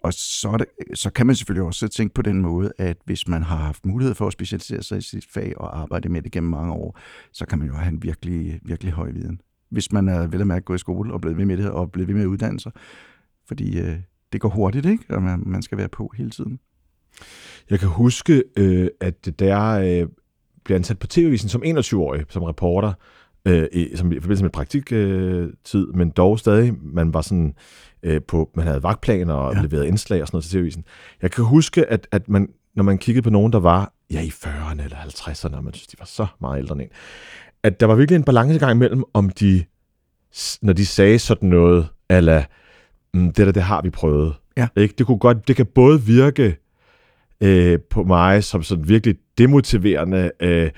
[0.03, 3.43] Og så, det, så kan man selvfølgelig også tænke på den måde, at hvis man
[3.43, 6.49] har haft mulighed for at specialisere sig i sit fag og arbejde med det gennem
[6.49, 6.99] mange år,
[7.31, 9.41] så kan man jo have en virkelig, virkelig høj viden.
[9.69, 11.91] Hvis man er vel at mærke gået i skole og blevet ved med det og
[11.91, 12.71] blevet ved med at uddanne sig.
[13.47, 13.99] Fordi øh,
[14.33, 15.03] det går hurtigt, ikke?
[15.09, 16.59] Og man, man skal være på hele tiden.
[17.69, 20.07] Jeg kan huske, øh, at der øh,
[20.65, 22.93] blev ansat på TV-visen som 21-årig, som reporter,
[23.45, 27.53] øh, i, som i forbindelse med praktiktid, øh, men dog stadig, man var sådan
[28.03, 29.61] øh, på, man havde vagtplaner og ja.
[29.61, 30.83] leveret indslag og sådan noget til TV-visen.
[31.21, 34.27] Jeg kan huske, at, at man, når man kiggede på nogen, der var ja, i
[34.27, 36.89] 40'erne eller 50'erne, og man synes, de var så meget ældre end en,
[37.63, 39.63] at der var virkelig en balancegang imellem, om de,
[40.61, 42.43] når de sagde sådan noget, eller
[43.13, 44.33] mm, det der, det har vi prøvet.
[44.57, 44.67] Ja.
[44.77, 44.95] Ikke?
[44.97, 46.57] Det, kunne godt, det kan både virke
[47.43, 50.69] øh, på mig som sådan virkelig demotiverende, øh,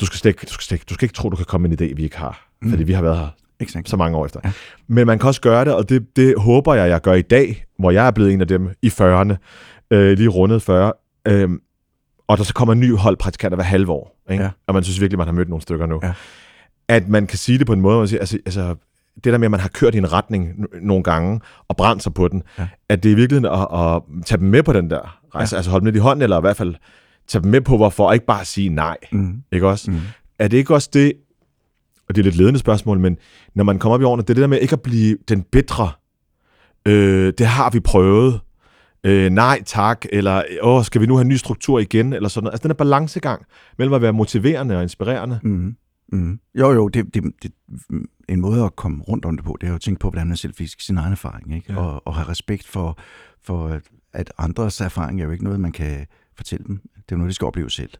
[0.00, 1.88] du skal, slet, du, skal slet, du skal ikke tro, du kan komme med en
[1.88, 2.48] idé, vi ikke har.
[2.62, 2.70] Mm.
[2.70, 3.28] Fordi vi har været her
[3.60, 3.90] exactly.
[3.90, 4.40] så mange år efter.
[4.44, 4.52] Ja.
[4.86, 7.64] Men man kan også gøre det, og det, det håber jeg, jeg gør i dag,
[7.78, 9.34] hvor jeg er blevet en af dem i 40'erne,
[9.90, 10.92] øh, lige rundet 40.
[11.28, 11.50] Øh,
[12.28, 14.22] og der så kommer en ny hold praktikanter hver halve år.
[14.30, 14.44] Ikke?
[14.44, 14.50] Ja.
[14.66, 16.00] Og man synes virkelig, man har mødt nogle stykker nu.
[16.02, 16.12] Ja.
[16.88, 18.74] At man kan sige det på en måde, hvor man siger, altså, altså
[19.14, 22.14] det der med, at man har kørt i en retning nogle gange, og brændt sig
[22.14, 22.68] på den, ja.
[22.88, 25.58] at det er virkelig at, at tage dem med på den der rejse, ja.
[25.58, 26.74] altså holde dem lidt i hånden, eller i hvert fald
[27.26, 28.96] tage dem med på, hvorfor, og ikke bare sige nej.
[29.12, 29.42] Mm.
[29.52, 29.90] Ikke også?
[29.90, 30.00] Mm.
[30.38, 31.12] Er det ikke også det,
[32.08, 33.16] og det er lidt ledende spørgsmål, men
[33.54, 35.42] når man kommer op i årene, det er det der med ikke at blive den
[35.42, 35.90] bedre.
[36.86, 38.40] Øh, det har vi prøvet.
[39.04, 42.44] Øh, nej tak, eller åh, skal vi nu have en ny struktur igen, eller sådan
[42.44, 42.54] noget.
[42.54, 43.42] Altså den er balancegang
[43.78, 45.40] mellem at være motiverende og inspirerende.
[45.42, 45.76] Mm.
[46.12, 46.40] Mm.
[46.54, 47.52] Jo, jo, det, det, det,
[48.28, 50.28] en måde at komme rundt om det på, det er jo at tænke på, hvordan
[50.28, 51.72] man selv fisk sin egen erfaring, ikke?
[51.72, 51.78] Ja.
[51.78, 52.98] Og, og have respekt for,
[53.42, 53.80] for,
[54.12, 56.80] at andres erfaring er jo ikke noget, man kan fortælle dem.
[56.96, 57.90] Det er noget, de skal opleve selv.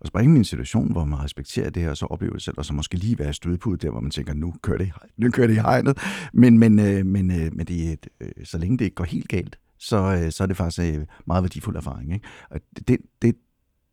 [0.00, 2.64] Og så bringe min situation, hvor man respekterer det, og så opleve det selv, og
[2.64, 5.54] så måske lige være stødpudet der, hvor man tænker, nu kører det, nu kører det
[5.54, 5.98] i hegnet.
[6.32, 9.58] Men, men, øh, men, øh, men det, øh, så længe det ikke går helt galt,
[9.78, 12.12] så, så er det faktisk meget værdifuld erfaring.
[12.14, 12.26] Ikke?
[12.50, 13.34] Og det, det,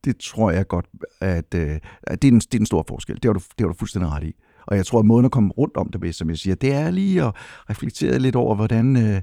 [0.05, 0.85] det tror jeg godt,
[1.21, 1.81] at, at det,
[2.21, 3.15] er en, det er en stor forskel.
[3.15, 4.35] Det har, du, det har du fuldstændig ret i.
[4.67, 6.73] Og jeg tror, at måden at komme rundt om det bedst, som jeg siger, det
[6.73, 7.31] er lige at
[7.69, 9.21] reflektere lidt over, hvordan,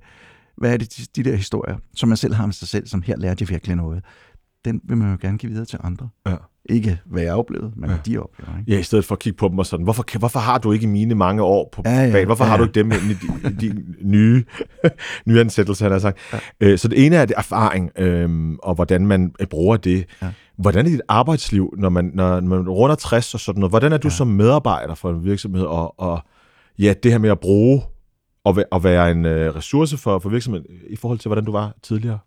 [0.56, 3.02] hvad er det, de, de der historier, som man selv har med sig selv, som
[3.02, 4.04] her lærte jeg virkelig noget.
[4.64, 6.08] Den vil man jo gerne give videre til andre.
[6.26, 6.36] Ja.
[6.68, 7.94] Ikke hvad jeg oplevede, men ja.
[7.94, 8.58] hvad de oplever.
[8.58, 8.72] Ikke?
[8.72, 10.86] Ja, i stedet for at kigge på dem og sådan, hvorfor, hvorfor har du ikke
[10.86, 12.26] mine mange år på ja, ja, bag?
[12.26, 12.50] Hvorfor ja, ja.
[12.50, 14.44] har du ikke dem i de, de nye,
[15.26, 16.18] nye ansættelser, han har sagt.
[16.32, 16.38] Ja.
[16.60, 20.04] Øh, så det ene er det erfaring, øhm, og hvordan man øh, bruger det.
[20.22, 20.28] Ja.
[20.62, 23.72] Hvordan er dit arbejdsliv, når man, når man runder 60 og sådan noget?
[23.72, 24.14] Hvordan er du ja.
[24.14, 26.22] som medarbejder for en virksomhed, og, og
[26.78, 27.82] ja, det her med at bruge
[28.44, 31.74] og, og være en øh, ressource for, for virksomheden i forhold til, hvordan du var
[31.82, 32.18] tidligere?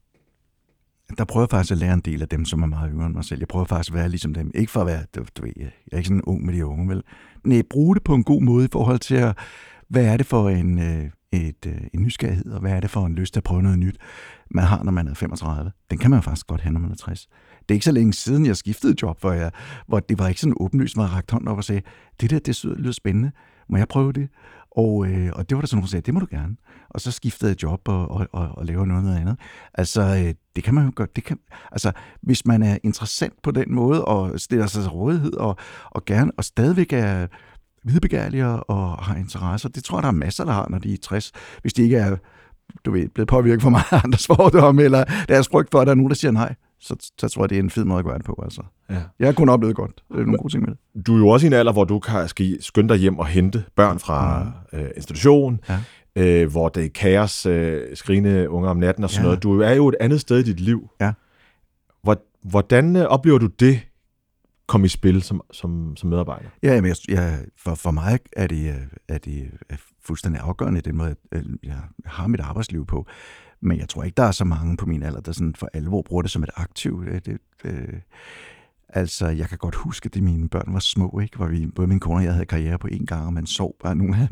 [1.17, 3.15] der prøver jeg faktisk at lære en del af dem, som er meget yngre end
[3.15, 3.39] mig selv.
[3.39, 4.51] Jeg prøver faktisk at være ligesom dem.
[4.55, 6.89] Ikke for at være, du, du ved, jeg er ikke sådan ung med de unge,
[6.89, 7.03] vel?
[7.43, 9.37] Nej, bruge det på en god måde i forhold til at,
[9.89, 13.05] hvad er det for en, øh, et, øh, en nysgerrighed, og hvad er det for
[13.05, 13.97] en lyst til at prøve noget nyt,
[14.51, 15.71] man har, når man er 35.
[15.89, 17.27] Den kan man faktisk godt have, når man er 60.
[17.69, 19.51] Det er ikke så længe siden, jeg skiftede job, hvor, jeg,
[19.88, 21.82] hvor det var ikke sådan åbenlyst, hvor jeg hånden op og sagde,
[22.21, 23.32] det der, det lyder spændende.
[23.69, 24.30] Må jeg prøve det?
[24.71, 26.56] Og, øh, og det var der sådan nogen, der sagde, det må du gerne.
[26.89, 29.38] Og så skiftede jeg job og, og, og, og laver noget, noget andet.
[29.73, 31.15] Altså, øh, det kan man jo godt.
[31.15, 31.38] Det kan,
[31.71, 35.56] altså, hvis man er interessant på den måde, og stiller sig til rådighed, og,
[35.91, 37.28] og gerne, og stadigvæk er
[37.84, 40.97] videbegærlige og har interesser, det tror jeg, der er masser, der har, når de er
[40.97, 41.32] 60.
[41.62, 42.15] Hvis de ikke er
[42.86, 45.91] du ved, blevet påvirket for meget af andres fordomme, eller deres frygt for, at der
[45.91, 48.05] er nogen, der siger nej så, så tror jeg, det er en fed måde at
[48.05, 48.39] gøre det på.
[48.43, 48.61] Altså.
[48.89, 49.01] Ja.
[49.19, 50.03] Jeg har kun oplevet godt.
[50.11, 51.07] Det er nogle gode ting med det.
[51.07, 53.27] Du er jo også i en alder, hvor du kan skal skynde dig hjem og
[53.27, 54.79] hente børn fra mm.
[54.79, 55.79] øh, institution, ja.
[56.15, 59.27] øh, hvor det er kaos, øh, skrigende unger om natten og sådan ja.
[59.27, 59.43] noget.
[59.43, 60.89] Du er jo et andet sted i dit liv.
[61.01, 61.13] Ja.
[62.49, 63.79] Hvordan øh, oplever du det
[64.67, 66.45] komme i spil som, som, som medarbejder?
[66.63, 70.81] Ja, men jeg, jeg, for, for mig er det, øh, er det er fuldstændig afgørende,
[70.81, 71.15] den måde,
[71.63, 73.07] jeg har mit arbejdsliv på.
[73.65, 76.01] Men jeg tror ikke, der er så mange på min alder, der sådan for alvor
[76.01, 77.06] bruger det som et aktiv.
[77.06, 77.99] Det, det, øh,
[78.89, 81.38] Altså, jeg kan godt huske, at mine børn var små, ikke?
[81.38, 83.75] Hvor vi, både min kone og jeg havde karriere på en gang, og man sov
[83.84, 83.95] bare.
[83.95, 84.28] Nogen af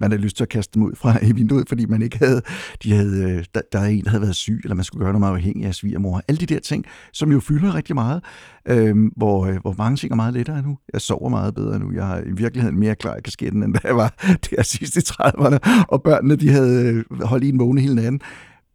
[0.00, 2.42] man havde lyst til at kaste dem ud fra i vinduet, fordi man ikke havde,
[2.82, 5.12] de havde, øh, der, der er en, der havde været syg, eller man skulle gøre
[5.12, 6.22] noget meget afhængig af svigermor.
[6.28, 8.22] Alle de der ting, som jo fylder rigtig meget,
[8.68, 10.78] øhm, øh, hvor, hvor mange ting er meget lettere nu.
[10.92, 11.92] Jeg sover meget bedre nu.
[11.92, 14.14] Jeg har i virkeligheden mere klar i kasketten, end da jeg var
[14.50, 18.20] der sidst i 30'erne, og børnene, de havde øh, holdt i en vågne hele natten.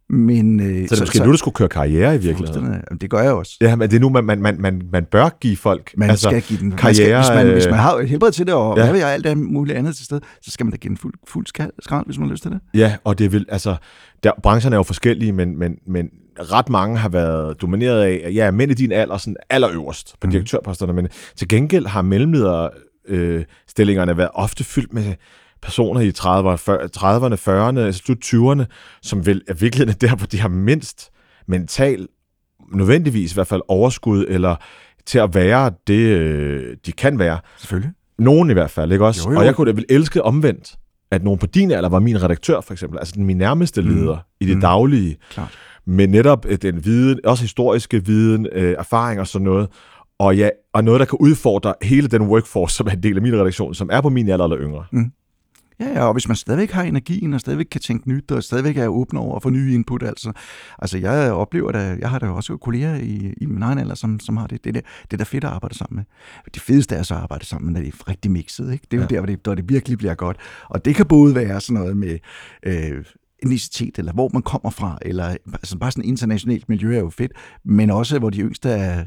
[0.08, 2.82] Men, øh, så det er måske så, nu, du skulle køre karriere i virkeligheden?
[3.00, 3.56] Det gør jeg også.
[3.60, 6.28] Ja, men det er nu, man, man, man, man, man bør give folk Man altså,
[6.28, 7.12] skal give den karriere.
[7.12, 8.82] Man skal, hvis, man, hvis man har helbred til det, og ja.
[8.82, 10.96] hvad ved jeg, alt det muligt andet til sted, så skal man da give en
[10.96, 12.60] fuld, fuld skrald, hvis man har lyst til det.
[12.74, 13.76] Ja, og det vil, altså,
[14.22, 18.50] der, brancherne er jo forskellige, men, men, men ret mange har været domineret af, ja,
[18.50, 20.30] mænd i din alder, sådan allerøverst på mm.
[20.30, 22.68] direktørposterne, men til gengæld har mellemleder
[23.08, 23.44] øh,
[23.78, 25.14] været ofte fyldt med
[25.66, 28.64] personer i 30'erne, 40'erne, slut 20'erne,
[29.02, 31.10] som vel er virkeligheden der, hvor de har mindst
[31.46, 32.08] mental,
[32.72, 34.56] nødvendigvis i hvert fald overskud, eller
[35.06, 37.38] til at være det, øh, de kan være.
[37.58, 37.92] Selvfølgelig.
[38.18, 39.28] Nogen i hvert fald, ikke også?
[39.28, 39.38] Jo, jo.
[39.38, 40.76] Og jeg kunne da vel elske omvendt,
[41.10, 43.88] at nogen på din alder var min redaktør, for eksempel, altså min nærmeste mm.
[43.88, 44.20] leder mm.
[44.40, 44.60] i det mm.
[44.60, 45.16] daglige.
[45.30, 45.58] Klart.
[45.86, 49.68] Med netop øh, den viden, også historiske viden, øh, erfaring og sådan noget.
[50.18, 53.22] Og, ja, og noget, der kan udfordre hele den workforce, som er en del af
[53.22, 54.84] min redaktion, som er på min alder eller yngre.
[54.92, 55.12] Mm.
[55.80, 58.76] Ja, ja, og hvis man stadigvæk har energien, og stadigvæk kan tænke nyt, og stadigvæk
[58.76, 60.32] er åben over for nye input, altså.
[60.78, 64.20] Altså, jeg oplever da, jeg har da også kolleger i, i min egen alder, som,
[64.20, 64.64] som har det.
[64.64, 66.04] Det er, det er da fedt at arbejde sammen med.
[66.54, 68.86] Det fedeste er så at arbejde sammen, når det er rigtig mixet, ikke?
[68.90, 69.02] Det er ja.
[69.02, 70.36] jo der, hvor det, hvor det virkelig bliver godt.
[70.68, 72.18] Og det kan både være sådan noget med...
[72.62, 73.04] Øh,
[73.42, 77.10] etnicitet, eller hvor man kommer fra, eller altså bare sådan et internationalt miljø er jo
[77.10, 77.32] fedt,
[77.64, 79.06] men også hvor de yngste er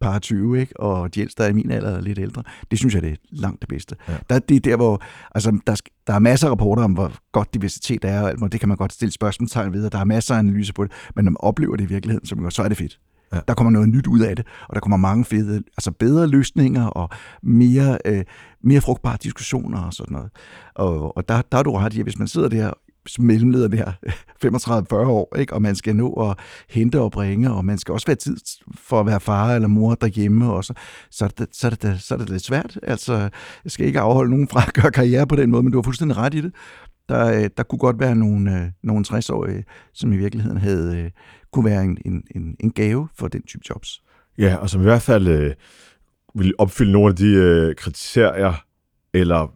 [0.00, 0.80] par 20, ikke?
[0.80, 2.42] og de ældste er i min alder er lidt ældre.
[2.70, 3.96] Det synes jeg, det er langt det bedste.
[4.08, 4.16] Ja.
[4.30, 5.02] Der, det er der, hvor
[5.34, 8.60] altså, der, der er masser af rapporter om, hvor godt diversitet er, og alt, det
[8.60, 11.24] kan man godt stille spørgsmålstegn ved, og der er masser af analyser på det, men
[11.24, 13.00] når man oplever det i virkeligheden, så, så er det fedt.
[13.32, 13.40] Ja.
[13.48, 16.86] Der kommer noget nyt ud af det, og der kommer mange fede, altså bedre løsninger
[16.86, 17.08] og
[17.42, 18.24] mere, øh,
[18.64, 20.30] mere frugtbare diskussioner og sådan noget.
[20.74, 22.72] Og, og der, der er du ret i, at hvis man sidder der
[23.06, 23.92] som mellemleder der
[24.44, 25.52] 35-40 år, ikke?
[25.52, 26.38] og man skal nå at
[26.70, 28.36] hente og bringe, og man skal også være tid
[28.74, 30.74] for at være far eller mor derhjemme, og så,
[31.10, 32.78] så, er det, så, er det, så er det lidt svært.
[32.82, 33.14] Altså,
[33.64, 35.82] jeg skal ikke afholde nogen fra at gøre karriere på den måde, men du har
[35.82, 36.54] fuldstændig ret i det.
[37.08, 41.10] Der, øh, der kunne godt være nogle, øh, nogle 60-årige, som i virkeligheden havde øh,
[41.52, 41.98] kunne være en,
[42.34, 44.02] en, en gave for den type jobs.
[44.38, 45.54] Ja, og som i hvert fald øh,
[46.34, 48.64] vil opfylde nogle af de øh, kriterier
[49.14, 49.54] eller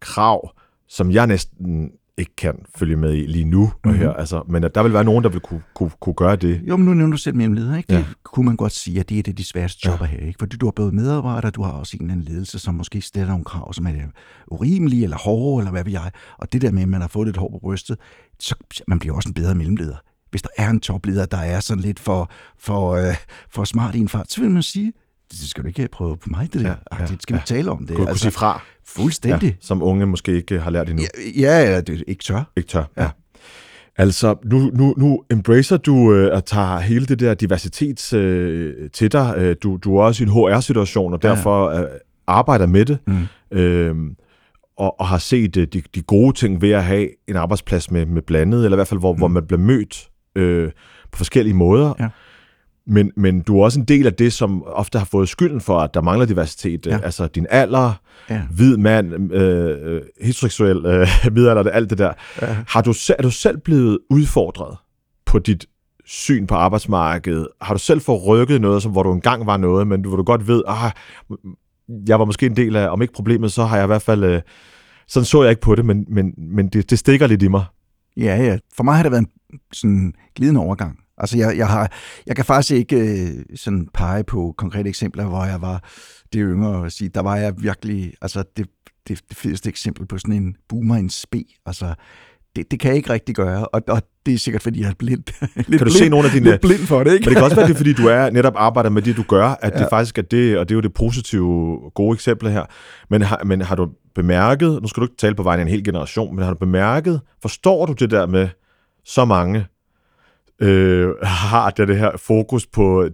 [0.00, 0.52] krav,
[0.88, 3.64] som jeg næsten ikke kan følge med i lige nu.
[3.64, 3.90] Mm-hmm.
[3.90, 6.36] Og her, altså, men at der vil være nogen, der vil kunne, kunne, kunne gøre
[6.36, 6.60] det.
[6.68, 7.86] Jo, men nu nævner du selv leder, ikke?
[7.86, 8.04] Det ja.
[8.24, 10.10] kunne man godt sige, at det er det de sværeste jobber ja.
[10.10, 10.26] her.
[10.26, 10.36] Ikke?
[10.38, 13.28] Fordi du har både medarbejder, du har også en eller anden ledelse, som måske stiller
[13.28, 13.92] nogle krav, som er
[14.46, 16.10] urimelige eller hårde, eller hvad ved jeg.
[16.38, 17.98] Og det der med, at man har fået lidt hår på brystet,
[18.38, 18.54] så
[18.88, 19.96] man bliver også en bedre mellemleder.
[20.30, 23.14] Hvis der er en topleder, der er sådan lidt for, for, øh,
[23.50, 24.92] for smart i en fart, så vil man sige,
[25.30, 26.74] det skal du ikke prøve på mig, det der.
[26.92, 27.54] Ja, ja, det skal vi ja.
[27.54, 27.96] tale om det.
[27.96, 28.62] Kunne altså, sige fra.
[28.84, 29.48] Fuldstændig.
[29.48, 31.04] Ja, som unge måske ikke har lært endnu.
[31.36, 32.50] Ja, ja det ikke tør.
[32.56, 33.02] Ikke tør, ja.
[33.02, 33.10] ja.
[33.98, 39.12] Altså, nu, nu, nu embracer du øh, at tage hele det der diversitet øh, til
[39.12, 39.34] dig.
[39.36, 41.84] Øh, du, du er også i en HR-situation, og derfor øh,
[42.26, 42.98] arbejder med det.
[43.06, 43.58] Mm.
[43.58, 43.96] Øh,
[44.78, 48.06] og, og har set øh, de, de gode ting ved at have en arbejdsplads med,
[48.06, 49.18] med blandet, eller i hvert fald, hvor, mm.
[49.18, 50.70] hvor man bliver mødt øh,
[51.12, 51.94] på forskellige måder.
[52.00, 52.08] Ja.
[52.86, 55.78] Men, men du er også en del af det, som ofte har fået skylden for,
[55.78, 56.86] at der mangler diversitet.
[56.86, 56.98] Ja.
[57.02, 57.92] Altså din alder,
[58.30, 58.42] ja.
[58.50, 62.12] hvid mand, øh, øh heteroseksuel, øh, middelalder, alt det der.
[62.42, 62.56] Ja.
[62.68, 64.76] Har du, er du selv blevet udfordret
[65.26, 65.66] på dit
[66.04, 67.48] syn på arbejdsmarkedet?
[67.60, 70.16] Har du selv fået rykket noget, som, hvor du engang var noget, men du, hvor
[70.16, 70.90] du godt ved, ah,
[72.08, 74.24] jeg var måske en del af, om ikke problemet, så har jeg i hvert fald...
[74.24, 74.40] Øh,
[75.08, 77.64] sådan så jeg ikke på det, men, men, men det, det stikker lidt i mig.
[78.16, 78.58] Ja, ja.
[78.76, 80.98] For mig har det været en sådan glidende overgang.
[81.18, 81.92] Altså, jeg, jeg, har,
[82.26, 85.84] jeg kan faktisk ikke øh, sådan pege på konkrete eksempler, hvor jeg var
[86.32, 88.66] det yngre og sige, der var jeg virkelig, altså det,
[89.08, 91.44] det, det fedeste eksempel på sådan en boomer, en spe.
[91.66, 91.94] Altså,
[92.56, 94.94] det, det kan jeg ikke rigtig gøre, og, og det er sikkert, fordi jeg er
[94.98, 95.24] blind.
[95.56, 96.50] lidt kan du blind, se nogle af dine...
[96.50, 97.24] Lidt blind for det, ikke?
[97.24, 99.22] Men det kan også være, det er, fordi du er netop arbejder med det, du
[99.22, 99.78] gør, at ja.
[99.78, 102.64] det faktisk er det, og det er jo det positive, gode eksempel her.
[103.10, 105.70] Men har, men har du bemærket, nu skal du ikke tale på vegne af en
[105.70, 108.48] hel generation, men har du bemærket, forstår du det der med
[109.04, 109.66] så mange
[110.60, 113.08] øh, har det, det her fokus på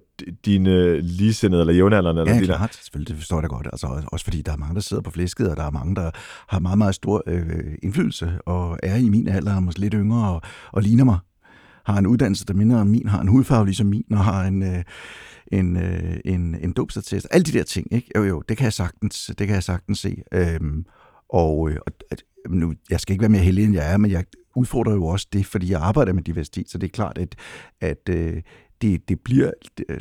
[0.45, 2.23] dine ligesindede eller jævnaldrende?
[2.23, 2.75] Eller ja, klart.
[2.75, 3.69] Selvfølgelig, det forstår jeg godt.
[3.73, 6.11] Altså, også fordi der er mange, der sidder på flæsket, og der er mange, der
[6.49, 10.43] har meget, meget stor øh, indflydelse, og er i min alder, måske lidt yngre, og,
[10.73, 11.19] og ligner mig.
[11.87, 14.63] Har en uddannelse, der minder om min, har en hudfarve ligesom min, og har en...
[14.63, 14.83] Øh,
[15.53, 17.27] en, øh, en, en dopstatest.
[17.31, 18.09] Alle de der ting, ikke?
[18.17, 20.23] Jo, jo, det kan jeg sagtens, det kan jeg sagtens se.
[20.35, 20.85] Øhm,
[21.29, 21.93] og, øh, og
[22.51, 24.25] nu, jeg skal ikke være mere heldig, end jeg er, men jeg
[24.57, 27.35] udfordrer jo også det, fordi jeg arbejder med diversitet, så det er klart, at,
[27.81, 28.43] at øh,
[28.83, 29.51] det, det bliver...
[29.79, 30.01] Det, øh,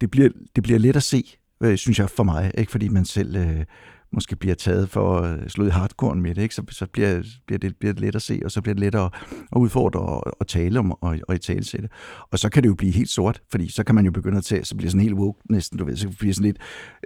[0.00, 1.24] det, bliver, det bliver let at se,
[1.60, 3.64] øh, synes jeg for mig, ikke fordi man selv øh,
[4.12, 6.54] måske bliver taget for at øh, slå i hardcore med det, ikke?
[6.54, 8.94] Så, så bliver, bliver, det, bliver det let at se, og så bliver det let
[8.94, 9.10] at,
[9.52, 11.88] at udfordre og, og tale om og, og i talesætte.
[12.30, 14.44] Og så kan det jo blive helt sort, fordi så kan man jo begynde at
[14.44, 16.58] tage, så bliver sådan helt woke næsten, du ved, så bliver sådan lidt,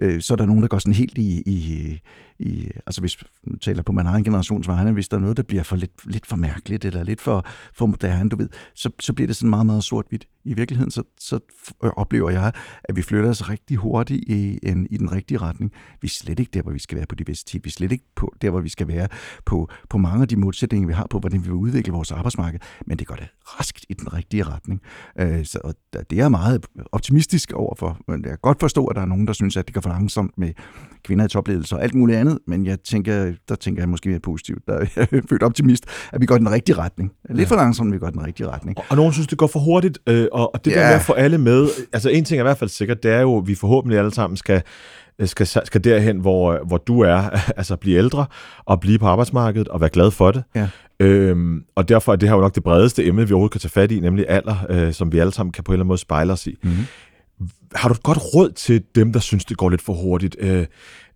[0.03, 2.01] øh, så er der nogen, der går sådan helt i, i,
[2.43, 5.37] i altså hvis man taler på man har en generations vegne, hvis der er noget,
[5.37, 8.91] der bliver for lidt, lidt for mærkeligt, eller lidt for, for moderne, du ved, så,
[9.01, 10.27] så bliver det sådan meget, meget sort-hvidt.
[10.45, 11.41] I virkeligheden, så, så
[11.81, 12.53] oplever jeg,
[12.85, 15.73] at vi flytter os rigtig hurtigt i, en, i den rigtige retning.
[16.01, 17.65] Vi er slet ikke der, hvor vi skal være på diversitet.
[17.65, 19.09] Vi er slet ikke på, der, hvor vi skal være
[19.45, 22.61] på, på mange af de modsætninger, vi har på, hvordan vi vil udvikle vores arbejdsmarked.
[22.87, 24.81] Men det går da raskt i den rigtige retning.
[25.19, 27.99] Øh, så det er jeg meget optimistisk overfor.
[28.09, 29.91] Men jeg kan godt forstå, at der er nogen, der synes, at det går for
[29.91, 30.53] langsomt med
[31.05, 34.21] kvinder i topledelse og alt muligt andet, men jeg tænker, der tænker jeg måske mere
[34.21, 34.66] positivt.
[34.66, 37.12] Der er jeg født optimist, at vi går i den rigtige retning.
[37.31, 37.55] Lidt ja.
[37.55, 38.79] for langsomt, men vi går i den rigtige retning.
[38.79, 40.81] Og, og nogen synes, det går for hurtigt, øh, og, og det ja.
[40.81, 43.11] der med at få alle med, altså en ting er i hvert fald sikkert, det
[43.11, 44.62] er jo, at vi forhåbentlig alle sammen skal
[45.25, 47.16] skal, skal derhen, hvor, hvor du er,
[47.59, 48.27] altså blive ældre
[48.64, 50.42] og blive på arbejdsmarkedet og være glad for det.
[50.55, 50.68] Ja.
[51.01, 53.71] Øhm, og derfor er det her jo nok det bredeste emne, vi overhovedet kan tage
[53.71, 55.99] fat i, nemlig alder, øh, som vi alle sammen kan på en eller anden måde
[55.99, 56.59] spejle os i.
[56.62, 56.87] Mm-hmm.
[57.75, 60.37] Har du et godt råd til dem, der synes, det går lidt for hurtigt?
[60.38, 60.66] Øh,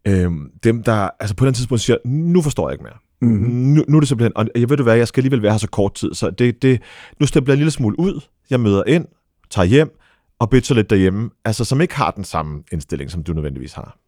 [0.06, 0.30] øh,
[0.64, 2.98] dem, der altså på den tidspunkt siger, nu forstår jeg ikke mere.
[3.20, 3.50] Mm-hmm.
[3.50, 5.58] Nu, nu er det simpelthen, og jeg ved du hvad, jeg skal alligevel være her
[5.58, 6.82] så kort tid, så det, det,
[7.20, 9.06] nu stempler jeg en lille smule ud, jeg møder ind,
[9.50, 9.98] tager hjem,
[10.38, 13.98] og bitcher lidt derhjemme, altså som ikke har den samme indstilling, som du nødvendigvis har.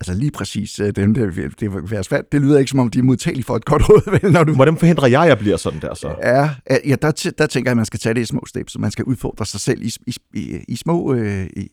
[0.00, 2.32] Altså lige præcis øh, dem, det, det, det, svært.
[2.32, 4.20] det lyder ikke som om, de er modtagelige for et godt råd.
[4.22, 4.54] Vel, når du...
[4.54, 6.14] Hvordan forhindrer jeg, at jeg bliver sådan der så?
[6.22, 6.50] Ja,
[6.86, 9.04] ja der, der tænker jeg, at man skal tage det i små steps, man skal
[9.04, 11.68] udfordre sig selv i, i, i, i, små, øh, i,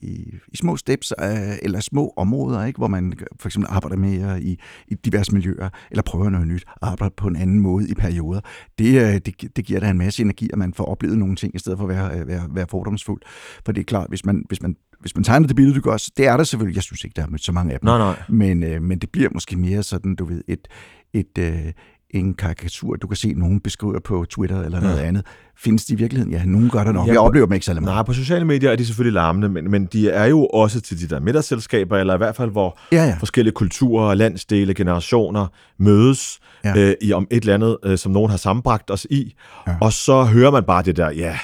[0.47, 1.27] i små steps øh,
[1.61, 6.03] eller små områder, ikke, hvor man for eksempel arbejder mere i, i diverse miljøer, eller
[6.03, 8.41] prøver noget nyt, arbejder på en anden måde i perioder.
[8.79, 11.55] Det, øh, det, det giver da en masse energi, at man får oplevet nogle ting,
[11.55, 13.21] i stedet for at være, øh, være, være fordomsfuld.
[13.65, 15.97] For det er klart, hvis man, hvis man hvis man tegner det billede, du gør,
[15.97, 16.75] så det er der selvfølgelig.
[16.75, 17.87] Jeg synes ikke, der er så mange af dem.
[17.87, 18.15] Nej, nej.
[18.29, 20.67] Men, øh, men det bliver måske mere sådan, du ved, et,
[21.13, 21.71] et, øh,
[22.13, 25.03] en karikatur, du kan se nogen beskriver på Twitter eller noget ja.
[25.03, 25.25] andet.
[25.57, 26.33] Findes de i virkeligheden?
[26.33, 27.07] Ja, nogen gør det nok.
[27.07, 27.85] Ja, jeg oplever dem ikke så meget.
[27.85, 30.99] Nej, på sociale medier er de selvfølgelig larmende, men, men de er jo også til
[30.99, 33.15] de der middagsselskaber, eller i hvert fald, hvor ja, ja.
[33.19, 35.47] forskellige kulturer, landsdele, generationer
[35.79, 36.77] mødes ja.
[36.77, 39.33] øh, i om et eller andet, øh, som nogen har sammenbragt os i.
[39.67, 39.75] Ja.
[39.81, 41.39] Og så hører man bare det der, ja,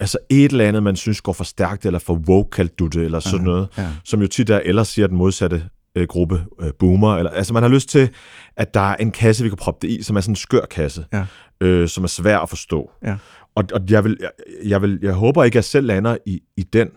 [0.00, 3.04] Altså et eller andet, man synes går for stærkt, eller for woke, kaldte du det,
[3.04, 3.88] eller sådan noget, ja.
[4.04, 5.64] som jo tit er, ellers siger den modsatte
[5.96, 7.16] øh, gruppe, øh, boomer.
[7.16, 8.10] Eller, altså man har lyst til,
[8.56, 10.64] at der er en kasse, vi kan proppe det i, som er sådan en skør
[10.70, 11.26] kasse, ja.
[11.60, 12.90] øh, som er svær at forstå.
[13.04, 13.16] Ja.
[13.54, 14.30] Og, og jeg, vil, jeg,
[14.64, 16.88] jeg, vil, jeg håber ikke, at jeg selv lander i, i den.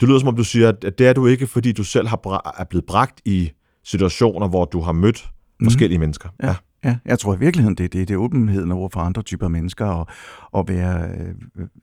[0.00, 2.20] Det lyder som om, du siger, at det er du ikke, fordi du selv har
[2.26, 3.50] bra- er blevet bragt i
[3.84, 5.28] situationer, hvor du har mødt
[5.60, 5.66] mm.
[5.66, 6.28] forskellige mennesker.
[6.42, 6.48] Ja.
[6.48, 6.54] ja.
[6.84, 9.84] Ja, jeg tror i virkeligheden, det, det, det er åbenheden over for andre typer mennesker,
[9.84, 10.06] og,
[10.50, 11.34] og være øh,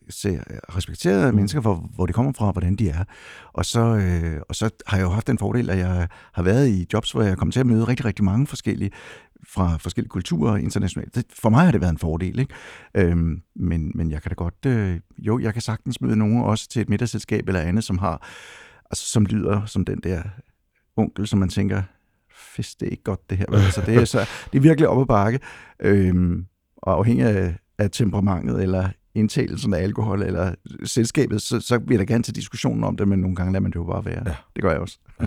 [0.10, 0.40] se,
[0.76, 1.36] respektere mm.
[1.36, 3.04] mennesker for, hvor de kommer fra, og hvordan de er.
[3.54, 6.70] Og så, øh, og så har jeg jo haft den fordel, at jeg har været
[6.70, 8.92] i jobs, hvor jeg kommer til at møde rigtig, rigtig mange forskellige
[9.48, 11.16] fra forskellige kulturer internationalt.
[11.16, 12.54] Det, for mig har det været en fordel, ikke?
[12.96, 16.70] Øhm, men, men jeg kan da godt, øh, jo, jeg kan sagtens møde nogen også
[16.70, 18.28] til et middagsselskab eller andet, som har,
[18.92, 20.22] altså, som lyder som den der
[20.98, 21.82] onkel, som man tænker,
[22.41, 23.45] fisk, det er ikke godt det her.
[23.54, 24.19] Altså, det, er så,
[24.51, 25.39] det er virkelig op ad bakke,
[25.80, 26.45] øhm,
[26.77, 32.04] og afhængig af, af temperamentet, eller indtagelsen af alkohol, eller selskabet, så, så jeg da
[32.04, 34.23] gerne til diskussionen om det, men nogle gange lader man det jo bare være.
[34.25, 34.36] Ja.
[34.56, 34.97] Det gør jeg også.
[35.21, 35.25] Ja.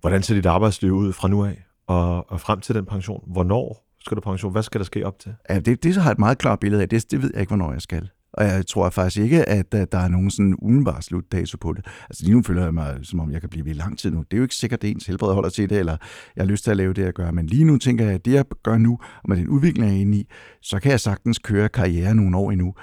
[0.00, 3.24] Hvordan ser dit arbejdsliv ud fra nu af, og, og frem til den pension?
[3.26, 4.52] Hvornår skal du pension?
[4.52, 5.34] Hvad skal der ske op til?
[5.50, 6.88] Ja, det, det så har et meget klart billede af.
[6.88, 8.08] Det, det ved jeg ikke, hvornår jeg skal.
[8.32, 11.86] Og jeg tror faktisk ikke, at der er nogen sådan umiddelbar slutdato på det.
[12.10, 14.18] Altså lige nu føler jeg mig, som om jeg kan blive ved lang tid nu.
[14.18, 15.96] Det er jo ikke sikkert, at ens helbred holder til det, eller
[16.36, 17.30] jeg har lyst til at lave det, jeg gør.
[17.30, 19.96] Men lige nu tænker jeg, at det, jeg gør nu, og med den udvikling, jeg
[19.96, 20.28] er inde i,
[20.62, 22.74] så kan jeg sagtens køre karriere nogle år endnu.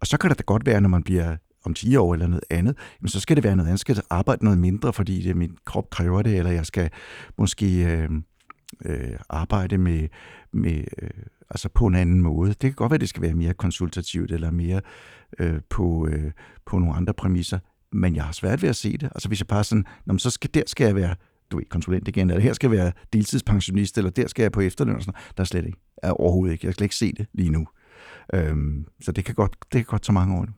[0.00, 2.44] Og så kan det da godt være, når man bliver om 10 år eller noget
[2.50, 3.86] andet, men så skal det være noget andet.
[3.86, 6.90] Jeg skal arbejde noget mindre, fordi det, min krop kræver det, eller jeg skal
[7.38, 8.10] måske øh,
[8.84, 10.08] øh, arbejde med,
[10.52, 11.10] med øh,
[11.50, 12.48] altså på en anden måde.
[12.48, 14.80] Det kan godt være, at det skal være mere konsultativt eller mere
[15.38, 16.32] øh, på, øh,
[16.66, 17.58] på nogle andre præmisser,
[17.92, 19.10] men jeg har svært ved at se det.
[19.14, 19.84] Altså hvis jeg bare sådan,
[20.18, 21.14] så skal, der skal jeg være
[21.50, 24.60] du ved, konsulent igen, eller her skal jeg være deltidspensionist, eller der skal jeg på
[24.60, 25.78] efterløn, og sådan Der er slet ikke.
[26.02, 26.66] Er overhovedet ikke.
[26.66, 27.66] Jeg skal ikke se det lige nu.
[28.34, 30.52] Øhm, så det kan godt, det kan godt tage mange år nu.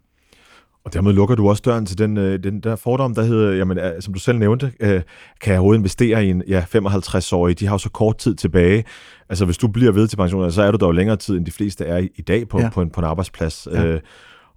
[0.84, 3.78] Og dermed lukker du også døren til den, øh, den der fordom, der hedder, jamen,
[3.78, 5.02] øh, som du selv nævnte, øh,
[5.40, 7.60] kan jeg overhovedet investere i en ja, 55-årig?
[7.60, 8.84] De har jo så kort tid tilbage.
[9.28, 11.46] Altså, hvis du bliver ved til pension, så er du der jo længere tid, end
[11.46, 12.68] de fleste er i, i dag på, ja.
[12.68, 13.68] på, en, på en arbejdsplads.
[13.72, 13.86] Ja.
[13.86, 14.00] Øh,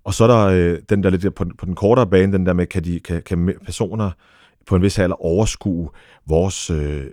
[0.04, 2.54] og så er der øh, den der lidt på, på den kortere bane, den der
[2.54, 4.12] med, kan, de, kan, kan personer
[4.68, 5.90] på en vis alder overskue
[6.28, 7.04] vores øh,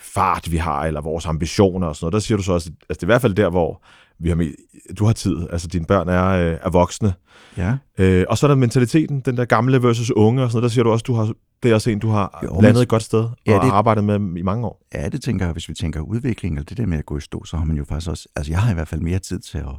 [0.00, 2.12] fart, vi har, eller vores ambitioner og sådan noget.
[2.12, 3.82] Der siger du så også, altså, det er i hvert fald der, hvor
[4.20, 4.52] vi har med,
[4.98, 7.14] du har tid, altså dine børn er, øh, er voksne.
[7.56, 7.76] Ja.
[7.98, 10.70] Øh, og så er der mentaliteten, den der gamle versus unge og sådan noget.
[10.70, 12.88] Der siger du også, du har, det er også en, du har jo, landet et
[12.88, 14.82] godt sted og ja, det, har arbejdet med i mange år.
[14.94, 17.20] Ja, det tænker jeg, hvis vi tænker udvikling, eller det der med at gå i
[17.20, 19.38] stå, så har man jo faktisk også, altså jeg har i hvert fald mere tid
[19.38, 19.74] til at,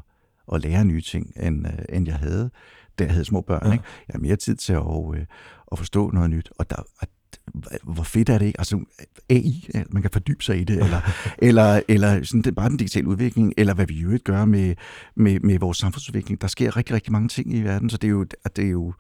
[0.54, 2.50] at lære nye ting, end, øh, end jeg havde,
[3.00, 3.68] da jeg havde små børn.
[3.68, 3.72] Ja.
[3.72, 3.84] Ikke?
[4.08, 5.26] Jeg har mere tid til at, øh,
[5.72, 6.84] at forstå noget nyt, og der,
[7.84, 8.60] hvor fedt er det ikke?
[8.60, 8.80] Altså
[9.30, 11.02] AI, man kan fordybe sig i det, eller,
[11.48, 14.46] eller, eller sådan, det er bare den digitale udvikling, eller hvad vi jo ikke gør
[14.46, 14.76] med,
[15.16, 16.42] med, med vores samfundsudvikling.
[16.42, 18.26] Der sker rigtig, rigtig mange ting i verden, så det er jo,
[18.56, 18.94] det er jo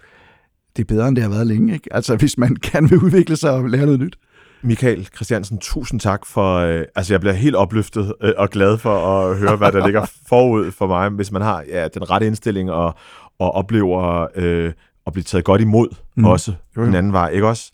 [0.78, 1.74] det er bedre, end det har været længe.
[1.74, 1.94] Ikke?
[1.94, 4.18] Altså hvis man kan vil udvikle sig og lære noget nyt.
[4.64, 9.20] Michael Christiansen, tusind tak for, øh, altså jeg bliver helt opløftet øh, og glad for
[9.20, 12.72] at høre, hvad der ligger forud for mig, hvis man har ja, den rette indstilling
[12.72, 12.96] og,
[13.40, 14.74] og oplever øh,
[15.08, 16.26] at blive taget godt imod mm.
[16.26, 16.88] også jo, jo.
[16.88, 17.72] den anden vej, ikke også?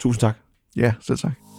[0.00, 0.36] Tusind tak.
[0.76, 1.49] Ja, selv tak.